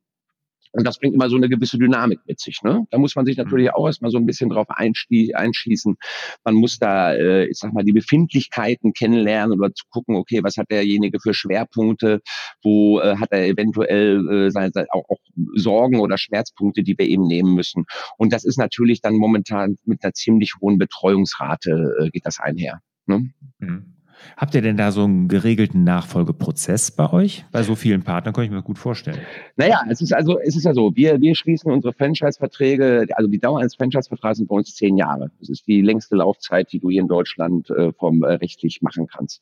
Und 0.73 0.85
das 0.85 0.97
bringt 0.99 1.13
immer 1.13 1.29
so 1.29 1.35
eine 1.35 1.49
gewisse 1.49 1.77
Dynamik 1.77 2.19
mit 2.25 2.39
sich. 2.39 2.61
Ne? 2.63 2.85
Da 2.89 2.97
muss 2.97 3.15
man 3.15 3.25
sich 3.25 3.37
natürlich 3.37 3.67
mhm. 3.67 3.73
auch 3.75 3.85
erstmal 3.85 4.11
so 4.11 4.17
ein 4.17 4.25
bisschen 4.25 4.49
drauf 4.49 4.67
einschießen. 4.69 5.95
Man 6.43 6.55
muss 6.55 6.79
da, 6.79 7.13
äh, 7.13 7.45
ich 7.45 7.59
sag 7.59 7.73
mal, 7.73 7.83
die 7.83 7.93
Befindlichkeiten 7.93 8.93
kennenlernen 8.93 9.59
oder 9.59 9.73
zu 9.73 9.85
gucken, 9.89 10.15
okay, 10.15 10.39
was 10.43 10.57
hat 10.57 10.71
derjenige 10.71 11.19
für 11.19 11.33
Schwerpunkte, 11.33 12.21
wo 12.63 12.99
äh, 12.99 13.17
hat 13.17 13.31
er 13.31 13.47
eventuell 13.47 14.47
äh, 14.47 14.51
seine, 14.51 14.71
auch, 14.89 15.07
auch 15.09 15.19
Sorgen 15.55 15.99
oder 15.99 16.17
Schmerzpunkte, 16.17 16.81
die 16.83 16.97
wir 16.97 17.07
eben 17.07 17.27
nehmen 17.27 17.53
müssen. 17.53 17.85
Und 18.17 18.33
das 18.33 18.43
ist 18.43 18.57
natürlich 18.57 19.01
dann 19.01 19.15
momentan 19.15 19.77
mit 19.85 20.03
einer 20.03 20.13
ziemlich 20.13 20.53
hohen 20.59 20.79
Betreuungsrate 20.79 21.93
äh, 21.99 22.09
geht 22.09 22.25
das 22.25 22.39
einher. 22.39 22.79
Ne? 23.05 23.31
Mhm. 23.59 23.93
Habt 24.37 24.55
ihr 24.55 24.61
denn 24.61 24.77
da 24.77 24.91
so 24.91 25.03
einen 25.03 25.27
geregelten 25.27 25.83
Nachfolgeprozess 25.83 26.91
bei 26.91 27.11
euch? 27.11 27.45
Bei 27.51 27.63
so 27.63 27.75
vielen 27.75 28.03
Partnern 28.03 28.33
kann 28.33 28.43
ich 28.43 28.51
mir 28.51 28.61
gut 28.61 28.77
vorstellen. 28.77 29.19
Naja, 29.55 29.81
es 29.89 30.01
ist 30.01 30.13
also, 30.13 30.39
es 30.39 30.55
ist 30.55 30.63
ja 30.63 30.73
so, 30.73 30.91
wir, 30.95 31.21
wir 31.21 31.35
schließen 31.35 31.71
unsere 31.71 31.93
Franchise-Verträge, 31.93 33.07
also 33.15 33.29
die 33.29 33.39
Dauer 33.39 33.59
eines 33.59 33.75
Franchise-Vertrags 33.75 34.37
sind 34.37 34.47
bei 34.47 34.55
uns 34.55 34.75
zehn 34.75 34.97
Jahre. 34.97 35.31
Das 35.39 35.49
ist 35.49 35.67
die 35.67 35.81
längste 35.81 36.15
Laufzeit, 36.15 36.71
die 36.71 36.79
du 36.79 36.89
hier 36.89 37.01
in 37.01 37.07
Deutschland 37.07 37.69
äh, 37.69 37.91
vom 37.93 38.23
äh, 38.23 38.33
rechtlich 38.33 38.81
machen 38.81 39.07
kannst. 39.07 39.41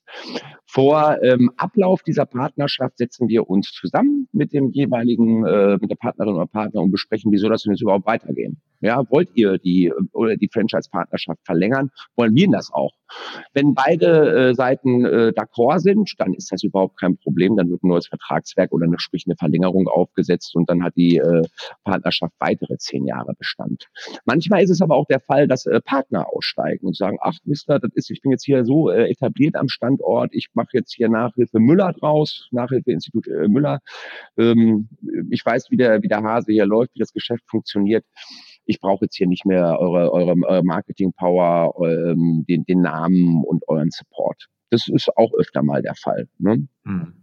Vor 0.65 1.21
ähm, 1.23 1.51
Ablauf 1.57 2.03
dieser 2.03 2.25
Partnerschaft 2.25 2.97
setzen 2.97 3.27
wir 3.27 3.49
uns 3.49 3.71
zusammen 3.71 4.27
mit 4.31 4.53
dem 4.53 4.71
jeweiligen, 4.71 5.45
äh, 5.45 5.77
mit 5.79 5.89
der 5.89 5.95
Partnerin 5.95 6.35
oder 6.35 6.47
Partner 6.47 6.81
und 6.81 6.91
besprechen, 6.91 7.31
wieso 7.31 7.49
das 7.49 7.63
denn 7.63 7.73
jetzt 7.73 7.81
überhaupt 7.81 8.05
weitergehen. 8.05 8.61
Ja, 8.81 9.03
wollt 9.09 9.29
ihr 9.35 9.57
die 9.57 9.93
oder 10.11 10.35
die 10.35 10.49
Franchise-Partnerschaft 10.51 11.39
verlängern? 11.45 11.91
Wollen 12.15 12.35
wir 12.35 12.49
das 12.49 12.71
auch? 12.73 12.91
Wenn 13.53 13.73
beide 13.73 14.49
äh, 14.49 14.55
Seiten 14.55 15.05
äh, 15.05 15.33
d'accord 15.35 15.79
sind, 15.79 16.13
dann 16.17 16.33
ist 16.33 16.51
das 16.51 16.63
überhaupt 16.63 16.99
kein 16.99 17.17
Problem. 17.17 17.55
Dann 17.55 17.69
wird 17.69 17.83
ein 17.83 17.89
neues 17.89 18.07
Vertragswerk 18.07 18.71
oder 18.71 18.85
eine, 18.85 18.99
sprich 18.99 19.25
eine 19.27 19.35
Verlängerung 19.35 19.87
aufgesetzt 19.87 20.55
und 20.55 20.69
dann 20.69 20.83
hat 20.83 20.95
die 20.95 21.17
äh, 21.17 21.43
Partnerschaft 21.83 22.33
weitere 22.39 22.77
zehn 22.77 23.05
Jahre 23.05 23.33
Bestand. 23.37 23.87
Manchmal 24.25 24.63
ist 24.63 24.69
es 24.69 24.81
aber 24.81 24.95
auch 24.95 25.05
der 25.05 25.19
Fall, 25.19 25.47
dass 25.47 25.65
äh, 25.65 25.79
Partner 25.81 26.27
aussteigen 26.33 26.87
und 26.87 26.95
sagen, 26.95 27.17
ach 27.21 27.37
Mister, 27.43 27.79
das 27.79 27.91
ist, 27.93 28.09
ich 28.09 28.21
bin 28.21 28.31
jetzt 28.31 28.45
hier 28.45 28.65
so 28.65 28.89
äh, 28.89 29.09
etabliert 29.09 29.55
am 29.55 29.67
Standort, 29.67 30.33
ich 30.33 30.47
mache 30.53 30.69
jetzt 30.73 30.93
hier 30.93 31.09
Nachhilfe 31.09 31.59
Müller 31.59 31.93
draus, 31.93 32.47
Nachhilfeinstitut 32.51 33.27
äh, 33.27 33.47
Müller. 33.47 33.79
Ähm, 34.37 34.89
ich 35.29 35.45
weiß, 35.45 35.69
wie 35.69 35.77
der, 35.77 36.01
wie 36.01 36.07
der 36.07 36.23
Hase 36.23 36.51
hier 36.51 36.65
läuft, 36.65 36.95
wie 36.95 36.99
das 36.99 37.13
Geschäft 37.13 37.43
funktioniert 37.47 38.05
ich 38.65 38.79
brauche 38.79 39.05
jetzt 39.05 39.15
hier 39.15 39.27
nicht 39.27 39.45
mehr 39.45 39.79
eure, 39.79 40.11
eure, 40.11 40.35
eure 40.47 40.63
Marketing-Power, 40.63 41.73
ähm, 41.85 42.45
den, 42.47 42.63
den 42.65 42.81
Namen 42.81 43.43
und 43.43 43.67
euren 43.67 43.89
Support. 43.91 44.47
Das 44.69 44.87
ist 44.87 45.09
auch 45.17 45.33
öfter 45.37 45.63
mal 45.63 45.81
der 45.81 45.95
Fall. 45.95 46.27
Ne? 46.39 46.67
Hm. 46.85 47.13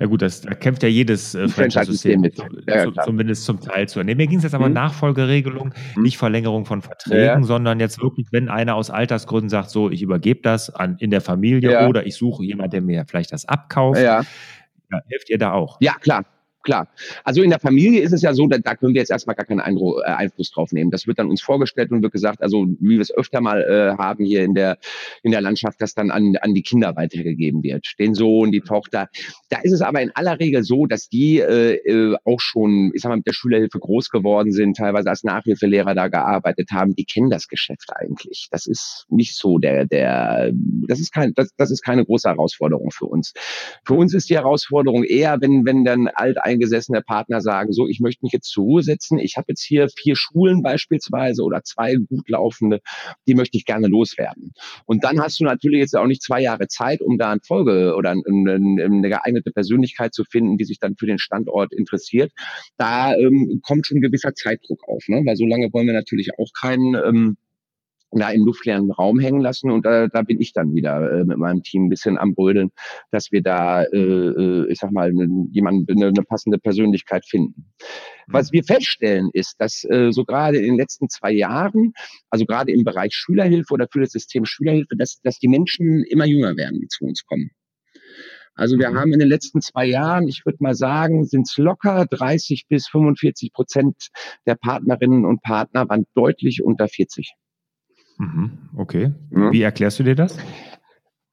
Ja 0.00 0.06
gut, 0.06 0.20
das, 0.20 0.40
da 0.40 0.52
kämpft 0.52 0.82
ja 0.82 0.88
jedes 0.88 1.34
äh, 1.36 1.46
Franchise-System 1.46 2.20
mit. 2.20 2.42
Ja, 2.66 2.92
zumindest 3.04 3.44
zum 3.44 3.60
Teil 3.60 3.88
zu. 3.88 4.02
Nee, 4.02 4.16
mir 4.16 4.26
ging 4.26 4.38
es 4.38 4.44
jetzt 4.44 4.54
aber 4.54 4.68
mhm. 4.68 4.74
Nachfolgeregelung, 4.74 5.72
mhm. 5.94 6.02
nicht 6.02 6.18
Verlängerung 6.18 6.64
von 6.64 6.82
Verträgen, 6.82 7.42
ja. 7.42 7.42
sondern 7.42 7.78
jetzt 7.78 8.02
wirklich, 8.02 8.26
wenn 8.32 8.48
einer 8.48 8.74
aus 8.74 8.90
Altersgründen 8.90 9.48
sagt, 9.48 9.70
so, 9.70 9.90
ich 9.90 10.02
übergebe 10.02 10.40
das 10.42 10.70
an, 10.70 10.96
in 10.98 11.10
der 11.10 11.20
Familie 11.20 11.70
ja. 11.70 11.88
oder 11.88 12.04
ich 12.04 12.16
suche 12.16 12.44
jemanden, 12.44 12.72
der 12.72 12.82
mir 12.82 13.04
vielleicht 13.06 13.32
das 13.32 13.46
abkauft. 13.46 14.00
Helft 14.00 15.30
ihr 15.30 15.38
da 15.38 15.52
auch? 15.52 15.76
Ja, 15.80 15.94
klar 16.00 16.24
klar. 16.64 16.88
Also 17.22 17.42
in 17.42 17.50
der 17.50 17.60
Familie 17.60 18.00
ist 18.00 18.12
es 18.12 18.22
ja 18.22 18.32
so, 18.32 18.46
da, 18.48 18.58
da 18.58 18.74
können 18.74 18.94
wir 18.94 19.00
jetzt 19.00 19.10
erstmal 19.10 19.36
gar 19.36 19.46
keinen 19.46 19.60
Eindruck, 19.60 20.02
äh, 20.04 20.10
Einfluss 20.10 20.50
drauf 20.50 20.72
nehmen. 20.72 20.90
Das 20.90 21.06
wird 21.06 21.18
dann 21.18 21.28
uns 21.28 21.42
vorgestellt 21.42 21.92
und 21.92 22.02
wird 22.02 22.12
gesagt, 22.12 22.42
also 22.42 22.66
wie 22.80 22.94
wir 22.94 23.00
es 23.00 23.14
öfter 23.14 23.40
mal 23.40 23.62
äh, 23.62 23.96
haben 23.96 24.24
hier 24.24 24.42
in 24.42 24.54
der, 24.54 24.78
in 25.22 25.30
der 25.30 25.40
Landschaft, 25.40 25.80
dass 25.80 25.94
dann 25.94 26.10
an, 26.10 26.36
an 26.40 26.54
die 26.54 26.62
Kinder 26.62 26.96
weitergegeben 26.96 27.62
wird. 27.62 27.92
Den 27.98 28.14
Sohn, 28.14 28.50
die 28.50 28.60
Tochter. 28.60 29.08
Da 29.50 29.58
ist 29.62 29.72
es 29.72 29.82
aber 29.82 30.00
in 30.00 30.10
aller 30.14 30.40
Regel 30.40 30.62
so, 30.62 30.86
dass 30.86 31.08
die 31.08 31.38
äh, 31.38 31.74
äh, 31.74 32.16
auch 32.24 32.40
schon, 32.40 32.90
ich 32.94 33.02
sag 33.02 33.10
mal, 33.10 33.16
mit 33.16 33.26
der 33.26 33.32
Schülerhilfe 33.32 33.78
groß 33.78 34.08
geworden 34.10 34.52
sind, 34.52 34.76
teilweise 34.76 35.10
als 35.10 35.24
Nachhilfelehrer 35.24 35.94
da 35.94 36.08
gearbeitet 36.08 36.70
haben. 36.72 36.94
Die 36.94 37.04
kennen 37.04 37.30
das 37.30 37.48
Geschäft 37.48 37.90
eigentlich. 37.94 38.48
Das 38.50 38.66
ist 38.66 39.06
nicht 39.10 39.36
so 39.36 39.58
der, 39.58 39.86
der, 39.86 40.50
das 40.88 41.00
ist 41.00 41.12
kein, 41.12 41.34
das, 41.34 41.50
das 41.56 41.70
ist 41.70 41.82
keine 41.82 42.04
große 42.04 42.28
Herausforderung 42.28 42.90
für 42.90 43.06
uns. 43.06 43.32
Für 43.84 43.94
uns 43.94 44.14
ist 44.14 44.30
die 44.30 44.36
Herausforderung 44.36 45.04
eher, 45.04 45.40
wenn, 45.40 45.64
wenn 45.66 45.84
dann 45.84 46.08
alt 46.08 46.38
eingesessene 46.54 47.02
Partner 47.02 47.40
sagen, 47.40 47.72
so, 47.72 47.88
ich 47.88 48.00
möchte 48.00 48.24
mich 48.24 48.32
jetzt 48.32 48.48
zur 48.50 48.64
Ruhe 48.64 48.82
setzen, 48.82 49.18
ich 49.18 49.36
habe 49.36 49.46
jetzt 49.48 49.62
hier 49.62 49.88
vier 49.88 50.16
Schulen 50.16 50.62
beispielsweise 50.62 51.42
oder 51.42 51.62
zwei 51.62 51.96
gut 51.96 52.28
laufende, 52.28 52.80
die 53.26 53.34
möchte 53.34 53.58
ich 53.58 53.64
gerne 53.64 53.88
loswerden. 53.88 54.52
Und 54.86 55.04
dann 55.04 55.20
hast 55.20 55.40
du 55.40 55.44
natürlich 55.44 55.80
jetzt 55.80 55.96
auch 55.96 56.06
nicht 56.06 56.22
zwei 56.22 56.40
Jahre 56.40 56.68
Zeit, 56.68 57.00
um 57.00 57.18
da 57.18 57.32
eine 57.32 57.40
Folge 57.46 57.94
oder 57.96 58.10
eine 58.10 59.08
geeignete 59.08 59.50
Persönlichkeit 59.50 60.14
zu 60.14 60.24
finden, 60.24 60.56
die 60.56 60.64
sich 60.64 60.78
dann 60.78 60.96
für 60.96 61.06
den 61.06 61.18
Standort 61.18 61.72
interessiert. 61.72 62.32
Da 62.76 63.14
ähm, 63.14 63.60
kommt 63.62 63.86
schon 63.86 63.98
ein 63.98 64.02
gewisser 64.02 64.34
Zeitdruck 64.34 64.86
auf, 64.88 65.04
ne? 65.08 65.22
weil 65.24 65.36
so 65.36 65.46
lange 65.46 65.72
wollen 65.72 65.86
wir 65.86 65.94
natürlich 65.94 66.30
auch 66.38 66.50
keinen 66.58 66.94
ähm, 66.94 67.36
da 68.20 68.30
im 68.30 68.44
luftleeren 68.44 68.90
Raum 68.90 69.18
hängen 69.18 69.40
lassen. 69.40 69.70
Und 69.70 69.84
da, 69.84 70.08
da 70.08 70.22
bin 70.22 70.40
ich 70.40 70.52
dann 70.52 70.74
wieder 70.74 71.12
äh, 71.12 71.24
mit 71.24 71.38
meinem 71.38 71.62
Team 71.62 71.86
ein 71.86 71.88
bisschen 71.88 72.18
am 72.18 72.34
Brödeln, 72.34 72.70
dass 73.10 73.32
wir 73.32 73.42
da, 73.42 73.82
äh, 73.84 73.96
äh 73.96 74.66
ich 74.70 74.78
sag 74.78 74.92
mal, 74.92 75.12
jemanden, 75.50 75.86
eine, 75.90 76.08
eine 76.08 76.22
passende 76.22 76.58
Persönlichkeit 76.58 77.26
finden. 77.26 77.72
Was 78.26 78.52
wir 78.52 78.64
feststellen 78.64 79.30
ist, 79.32 79.56
dass 79.58 79.84
äh, 79.84 80.10
so 80.10 80.24
gerade 80.24 80.58
in 80.58 80.64
den 80.64 80.76
letzten 80.76 81.08
zwei 81.08 81.32
Jahren, 81.32 81.92
also 82.30 82.46
gerade 82.46 82.72
im 82.72 82.84
Bereich 82.84 83.14
Schülerhilfe 83.14 83.74
oder 83.74 83.86
für 83.90 84.00
das 84.00 84.12
System 84.12 84.44
Schülerhilfe, 84.44 84.96
dass, 84.96 85.20
dass 85.22 85.38
die 85.38 85.48
Menschen 85.48 86.04
immer 86.04 86.24
jünger 86.24 86.56
werden, 86.56 86.80
die 86.80 86.88
zu 86.88 87.04
uns 87.04 87.24
kommen. 87.24 87.50
Also 88.54 88.78
wir 88.78 88.90
mhm. 88.90 88.98
haben 88.98 89.12
in 89.12 89.18
den 89.18 89.28
letzten 89.28 89.60
zwei 89.60 89.86
Jahren, 89.86 90.28
ich 90.28 90.42
würde 90.44 90.58
mal 90.60 90.74
sagen, 90.74 91.24
sind 91.24 91.48
es 91.48 91.56
locker 91.56 92.06
30 92.06 92.66
bis 92.68 92.86
45 92.88 93.52
Prozent 93.52 94.08
der 94.46 94.54
Partnerinnen 94.54 95.24
und 95.24 95.42
Partner 95.42 95.88
waren 95.88 96.06
deutlich 96.14 96.62
unter 96.62 96.88
40. 96.88 97.34
Mhm, 98.18 98.70
okay. 98.76 99.12
Ja. 99.30 99.52
Wie 99.52 99.62
erklärst 99.62 99.98
du 99.98 100.02
dir 100.02 100.14
das? 100.14 100.38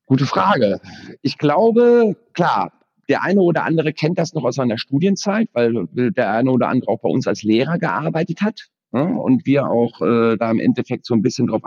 Gute 0.06 0.26
Frage. 0.26 0.82
Ich 1.22 1.38
glaube, 1.38 2.15
klar, 2.34 2.74
der 3.08 3.24
eine 3.24 3.41
oder 3.41 3.63
andere 3.63 3.94
kennt 3.94 4.17
das 4.20 4.34
noch 4.34 4.44
aus 4.44 4.56
seiner 4.56 4.78
Studienzeit, 4.78 5.50
weil 5.54 5.88
der 5.91 6.32
eine 6.32 6.52
oder 6.52 6.67
andere 6.70 6.91
auch 6.91 7.02
bei 7.02 7.10
uns 7.10 7.28
als 7.28 7.44
Lehrer 7.44 7.78
gearbeitet 7.78 8.41
hat. 8.41 8.67
Ja, 8.93 9.04
und 9.04 9.45
wir 9.45 9.67
auch 9.67 10.01
äh, 10.01 10.36
da 10.38 10.51
im 10.51 10.60
Endeffekt 10.60 11.06
so 11.06 11.13
ein 11.13 11.21
bisschen 11.21 11.47
drauf 11.47 11.62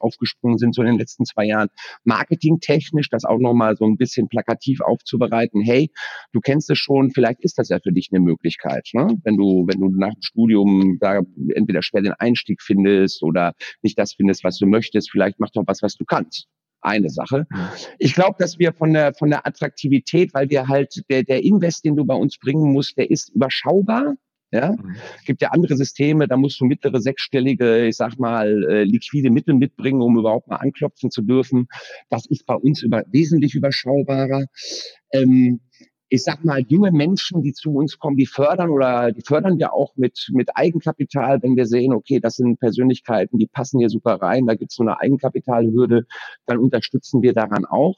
aufgesprungen 0.00 0.58
sind, 0.58 0.74
so 0.74 0.82
in 0.82 0.88
den 0.88 0.98
letzten 0.98 1.24
zwei 1.24 1.44
Jahren, 1.44 1.68
marketingtechnisch 2.02 3.08
das 3.10 3.24
auch 3.24 3.38
nochmal 3.38 3.76
so 3.76 3.84
ein 3.84 3.96
bisschen 3.96 4.28
plakativ 4.28 4.80
aufzubereiten. 4.80 5.62
Hey, 5.62 5.90
du 6.32 6.40
kennst 6.40 6.70
es 6.70 6.78
schon, 6.78 7.12
vielleicht 7.12 7.40
ist 7.42 7.58
das 7.58 7.68
ja 7.68 7.78
für 7.80 7.92
dich 7.92 8.08
eine 8.12 8.20
Möglichkeit, 8.20 8.88
ne? 8.92 9.16
wenn 9.22 9.36
du, 9.36 9.66
wenn 9.68 9.80
du 9.80 9.88
nach 9.88 10.14
dem 10.14 10.22
Studium 10.22 10.98
da 11.00 11.20
entweder 11.54 11.82
schwer 11.82 12.02
den 12.02 12.14
Einstieg 12.14 12.60
findest 12.60 13.22
oder 13.22 13.54
nicht 13.82 13.98
das 13.98 14.14
findest, 14.14 14.42
was 14.42 14.58
du 14.58 14.66
möchtest, 14.66 15.10
vielleicht 15.10 15.38
mach 15.38 15.50
doch 15.50 15.64
was, 15.66 15.80
was 15.82 15.96
du 15.96 16.04
kannst 16.04 16.48
eine 16.84 17.08
Sache. 17.08 17.46
Ich 17.98 18.14
glaube, 18.14 18.36
dass 18.38 18.58
wir 18.58 18.72
von 18.72 18.92
der, 18.92 19.14
von 19.14 19.30
der 19.30 19.46
Attraktivität, 19.46 20.34
weil 20.34 20.50
wir 20.50 20.68
halt, 20.68 21.02
der, 21.08 21.22
der 21.22 21.42
Invest, 21.42 21.84
den 21.84 21.96
du 21.96 22.04
bei 22.04 22.14
uns 22.14 22.38
bringen 22.38 22.72
musst, 22.72 22.96
der 22.98 23.10
ist 23.10 23.30
überschaubar. 23.30 24.14
Ja, 24.54 24.70
mhm. 24.70 24.94
gibt 25.26 25.42
ja 25.42 25.48
andere 25.48 25.76
Systeme, 25.76 26.28
da 26.28 26.36
musst 26.36 26.60
du 26.60 26.64
mittlere 26.64 27.00
sechsstellige, 27.00 27.86
ich 27.86 27.96
sag 27.96 28.20
mal, 28.20 28.64
äh, 28.70 28.84
liquide 28.84 29.28
Mittel 29.28 29.56
mitbringen, 29.56 30.00
um 30.00 30.16
überhaupt 30.16 30.46
mal 30.46 30.58
anklopfen 30.58 31.10
zu 31.10 31.22
dürfen. 31.22 31.66
Das 32.08 32.26
ist 32.26 32.46
bei 32.46 32.54
uns 32.54 32.80
über, 32.80 33.02
wesentlich 33.10 33.56
überschaubarer. 33.56 34.46
Ähm, 35.12 35.58
ich 36.08 36.22
sag 36.22 36.44
mal, 36.44 36.60
junge 36.68 36.92
Menschen, 36.92 37.42
die 37.42 37.52
zu 37.52 37.74
uns 37.74 37.98
kommen, 37.98 38.16
die 38.16 38.26
fördern 38.26 38.70
oder 38.70 39.10
die 39.10 39.22
fördern 39.22 39.58
wir 39.58 39.72
auch 39.72 39.96
mit, 39.96 40.30
mit 40.32 40.50
Eigenkapital, 40.54 41.42
wenn 41.42 41.56
wir 41.56 41.66
sehen, 41.66 41.92
okay, 41.92 42.20
das 42.20 42.34
sind 42.34 42.60
Persönlichkeiten, 42.60 43.40
die 43.40 43.48
passen 43.48 43.80
hier 43.80 43.90
super 43.90 44.22
rein, 44.22 44.46
da 44.46 44.54
gibt 44.54 44.70
es 44.70 44.76
so 44.76 44.84
eine 44.84 45.00
Eigenkapitalhürde, 45.00 46.06
dann 46.46 46.58
unterstützen 46.58 47.22
wir 47.22 47.32
daran 47.32 47.64
auch 47.64 47.96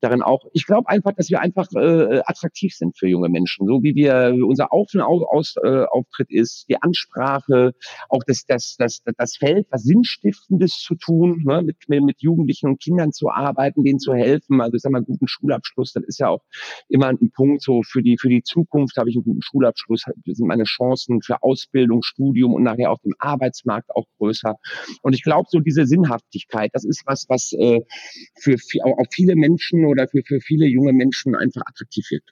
darin 0.00 0.22
auch. 0.22 0.46
Ich 0.52 0.66
glaube 0.66 0.88
einfach, 0.88 1.12
dass 1.12 1.30
wir 1.30 1.40
einfach 1.40 1.68
äh, 1.74 2.20
attraktiv 2.24 2.74
sind 2.74 2.96
für 2.98 3.08
junge 3.08 3.28
Menschen, 3.28 3.66
so 3.66 3.82
wie 3.82 3.94
wir 3.94 4.34
unser 4.46 4.72
Auf 4.72 4.88
und 4.94 5.00
Aus, 5.00 5.54
äh, 5.62 5.84
Auftritt 5.84 6.30
ist, 6.30 6.66
die 6.68 6.80
Ansprache, 6.82 7.72
auch 8.08 8.22
das, 8.26 8.44
das, 8.46 8.76
das, 8.78 9.02
das 9.16 9.36
Feld, 9.36 9.66
was 9.70 9.84
Sinnstiftendes 9.84 10.72
zu 10.72 10.94
tun, 10.96 11.42
ne, 11.44 11.62
mit, 11.62 11.76
mit 11.88 12.20
Jugendlichen 12.20 12.68
und 12.68 12.80
Kindern 12.80 13.12
zu 13.12 13.30
arbeiten, 13.30 13.84
denen 13.84 13.98
zu 13.98 14.14
helfen. 14.14 14.60
Also 14.60 14.76
ich 14.76 14.82
sag 14.82 14.92
mal, 14.92 15.02
guten 15.02 15.28
Schulabschluss, 15.28 15.92
das 15.92 16.04
ist 16.04 16.20
ja 16.20 16.28
auch 16.28 16.42
immer 16.88 17.08
ein 17.08 17.30
Punkt 17.30 17.62
so 17.62 17.82
für 17.82 18.02
die 18.02 18.18
für 18.18 18.28
die 18.28 18.42
Zukunft. 18.42 18.96
Habe 18.96 19.10
ich 19.10 19.16
einen 19.16 19.24
guten 19.24 19.42
Schulabschluss, 19.42 20.04
sind 20.24 20.46
meine 20.46 20.64
Chancen 20.64 21.22
für 21.22 21.42
Ausbildung, 21.42 22.02
Studium 22.02 22.54
und 22.54 22.62
nachher 22.62 22.90
auf 22.90 23.00
dem 23.02 23.14
Arbeitsmarkt 23.18 23.90
auch 23.94 24.06
größer. 24.18 24.56
Und 25.02 25.14
ich 25.14 25.22
glaube, 25.22 25.48
so 25.50 25.60
diese 25.60 25.86
Sinnhaftigkeit, 25.86 26.70
das 26.74 26.84
ist 26.84 27.02
was, 27.06 27.26
was 27.28 27.52
äh, 27.52 27.80
für 28.38 28.56
auch 28.84 29.06
viele 29.10 29.36
Menschen 29.36 29.85
oder 29.86 30.08
für, 30.08 30.22
für 30.24 30.40
viele 30.40 30.66
junge 30.66 30.92
Menschen 30.92 31.34
einfach 31.34 31.62
attraktiv 31.66 32.10
wird. 32.10 32.24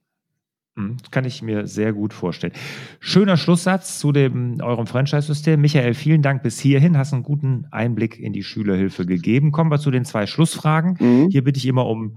Mhm, 0.76 0.96
kann 1.10 1.24
ich 1.24 1.40
mir 1.40 1.66
sehr 1.66 1.92
gut 1.92 2.12
vorstellen. 2.12 2.52
Schöner 2.98 3.36
Schlusssatz 3.36 4.00
zu 4.00 4.10
dem, 4.10 4.60
eurem 4.60 4.86
Franchise-System. 4.86 5.60
Michael, 5.60 5.94
vielen 5.94 6.22
Dank 6.22 6.42
bis 6.42 6.58
hierhin. 6.58 6.98
Hast 6.98 7.12
einen 7.12 7.22
guten 7.22 7.66
Einblick 7.70 8.18
in 8.18 8.32
die 8.32 8.42
Schülerhilfe 8.42 9.06
gegeben. 9.06 9.52
Kommen 9.52 9.70
wir 9.70 9.78
zu 9.78 9.92
den 9.92 10.04
zwei 10.04 10.26
Schlussfragen. 10.26 10.96
Mhm. 10.98 11.28
Hier 11.30 11.44
bitte 11.44 11.58
ich 11.58 11.66
immer 11.66 11.86
um 11.86 12.16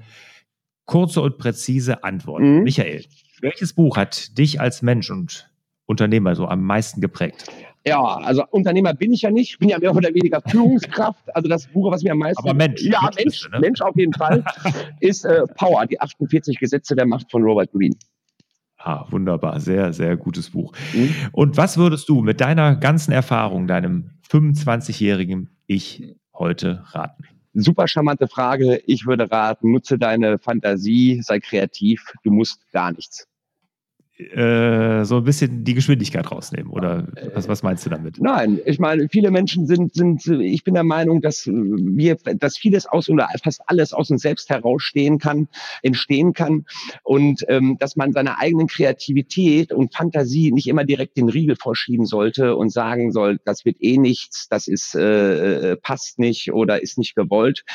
kurze 0.86 1.22
und 1.22 1.38
präzise 1.38 2.04
Antworten. 2.04 2.58
Mhm. 2.58 2.64
Michael, 2.64 3.06
welches 3.42 3.74
Buch 3.74 3.96
hat 3.96 4.38
dich 4.38 4.60
als 4.60 4.82
Mensch 4.82 5.12
und 5.12 5.52
Unternehmer 5.86 6.34
so 6.36 6.48
am 6.48 6.64
meisten 6.64 7.00
geprägt? 7.00 7.46
Ja, 7.88 8.02
also 8.02 8.44
Unternehmer 8.52 8.94
bin 8.94 9.14
ich 9.14 9.22
ja 9.22 9.32
nicht, 9.32 9.52
ich 9.52 9.60
bin 9.60 9.70
ja 9.70 9.80
mehr 9.80 9.96
oder 9.96 10.14
weniger 10.14 10.42
Führungskraft. 10.42 11.36
Also 11.36 11.48
das 11.48 11.68
Buch, 11.68 11.92
was 11.92 12.04
mir 12.04 12.12
am 12.12 12.20
meisten. 12.20 12.44
Aber 12.44 12.54
Mensch. 12.54 12.82
Ja, 12.82 13.10
Mensch, 13.16 13.50
ne? 13.52 13.60
Mensch 13.60 13.82
auf 13.82 13.96
jeden 13.96 14.14
Fall, 14.14 14.44
ist 15.00 15.26
äh, 15.26 15.44
Power, 15.56 15.86
die 15.86 16.00
48 16.00 16.60
Gesetze 16.60 16.96
der 16.96 17.06
Macht 17.06 17.32
von 17.32 17.44
Robert 17.44 17.72
Greene. 17.72 17.96
Ah, 18.78 19.06
wunderbar, 19.10 19.60
sehr, 19.60 19.92
sehr 19.92 20.16
gutes 20.18 20.52
Buch. 20.52 20.74
Mhm. 20.94 21.14
Und 21.32 21.58
was 21.58 21.78
würdest 21.78 22.08
du 22.10 22.22
mit 22.22 22.40
deiner 22.42 22.76
ganzen 22.76 23.12
Erfahrung, 23.12 23.68
deinem 23.68 24.12
25-jährigen 24.30 25.50
Ich 25.66 26.16
heute 26.34 26.84
raten? 26.92 27.24
Super 27.54 27.88
charmante 27.88 28.28
Frage. 28.28 28.82
Ich 28.86 29.08
würde 29.08 29.32
raten, 29.32 29.72
nutze 29.72 29.98
deine 29.98 30.38
Fantasie, 30.38 31.22
sei 31.24 31.40
kreativ, 31.40 32.14
du 32.24 32.32
musst 32.32 32.72
gar 32.72 32.92
nichts. 32.92 33.28
Äh, 34.20 35.06
so 35.06 35.18
ein 35.18 35.24
bisschen 35.26 35.64
die 35.64 35.76
Geschwindigkeit 35.76 36.32
rausnehmen 36.32 36.72
oder 36.72 37.08
was, 37.36 37.48
was 37.48 37.62
meinst 37.62 37.86
du 37.86 37.92
damit? 37.92 38.20
Nein, 38.20 38.60
ich 38.66 38.80
meine, 38.80 39.08
viele 39.10 39.30
Menschen 39.30 39.68
sind, 39.68 39.94
sind, 39.94 40.26
ich 40.26 40.64
bin 40.64 40.74
der 40.74 40.84
Meinung, 40.84 41.22
dass 41.22 41.46
wir, 41.46 42.16
dass 42.16 42.58
vieles 42.58 42.88
aus 42.88 43.10
oder 43.10 43.30
fast 43.44 43.62
alles 43.68 43.94
aus 43.94 44.10
uns 44.10 44.24
selbst 44.24 44.50
herausstehen 44.50 45.20
kann, 45.20 45.48
entstehen 45.84 46.34
kann 46.34 46.66
und 47.04 47.46
ähm, 47.48 47.78
dass 47.80 47.96
man 47.96 48.12
seiner 48.12 48.40
eigenen 48.40 48.66
Kreativität 48.66 49.72
und 49.72 49.94
Fantasie 49.94 50.52
nicht 50.52 50.66
immer 50.66 50.84
direkt 50.84 51.16
den 51.16 51.30
Riegel 51.30 51.56
vorschieben 51.56 52.08
sollte 52.08 52.56
und 52.56 52.72
sagen 52.72 53.12
soll, 53.12 53.38
das 53.46 53.66
wird 53.66 53.78
eh 53.82 54.00
nichts, 54.00 54.48
das 54.50 54.68
ist 54.68 54.96
äh, 54.96 55.74
äh 55.74 55.76
passt 55.76 56.18
nicht 56.18 56.52
oder 56.52 56.82
ist 56.82 56.98
nicht 56.98 57.16
gewollt, 57.16 57.66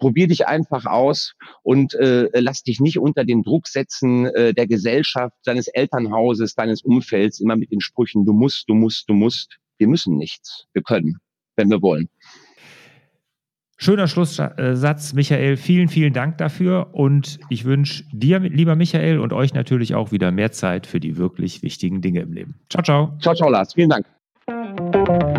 probier 0.00 0.26
dich 0.26 0.48
einfach 0.48 0.86
aus 0.86 1.34
und 1.62 1.94
äh, 1.94 2.28
lass 2.34 2.62
dich 2.62 2.80
nicht 2.80 2.98
unter 2.98 3.24
den 3.24 3.42
Druck 3.42 3.68
setzen 3.68 4.26
äh, 4.26 4.52
der 4.52 4.66
Gesellschaft, 4.66 5.36
deines 5.44 5.68
Elternhauses, 5.68 6.54
deines 6.54 6.82
Umfelds, 6.82 7.38
immer 7.38 7.54
mit 7.54 7.70
den 7.70 7.80
Sprüchen, 7.80 8.24
du 8.24 8.32
musst, 8.32 8.68
du 8.68 8.74
musst, 8.74 9.08
du 9.08 9.14
musst. 9.14 9.58
Wir 9.78 9.86
müssen 9.86 10.16
nichts. 10.16 10.66
Wir 10.72 10.82
können, 10.82 11.18
wenn 11.56 11.70
wir 11.70 11.80
wollen. 11.80 12.08
Schöner 13.82 14.08
Schlusssatz, 14.08 15.14
Michael. 15.14 15.56
Vielen, 15.56 15.88
vielen 15.88 16.12
Dank 16.12 16.36
dafür. 16.36 16.90
Und 16.92 17.40
ich 17.48 17.64
wünsche 17.64 18.04
dir, 18.12 18.38
lieber 18.40 18.76
Michael, 18.76 19.18
und 19.18 19.32
euch 19.32 19.54
natürlich 19.54 19.94
auch 19.94 20.12
wieder 20.12 20.32
mehr 20.32 20.52
Zeit 20.52 20.86
für 20.86 21.00
die 21.00 21.16
wirklich 21.16 21.62
wichtigen 21.62 22.02
Dinge 22.02 22.20
im 22.20 22.34
Leben. 22.34 22.56
Ciao, 22.68 22.82
ciao. 22.82 23.16
Ciao, 23.22 23.34
ciao, 23.34 23.48
Lars. 23.48 23.72
Vielen 23.72 23.88
Dank. 23.88 25.29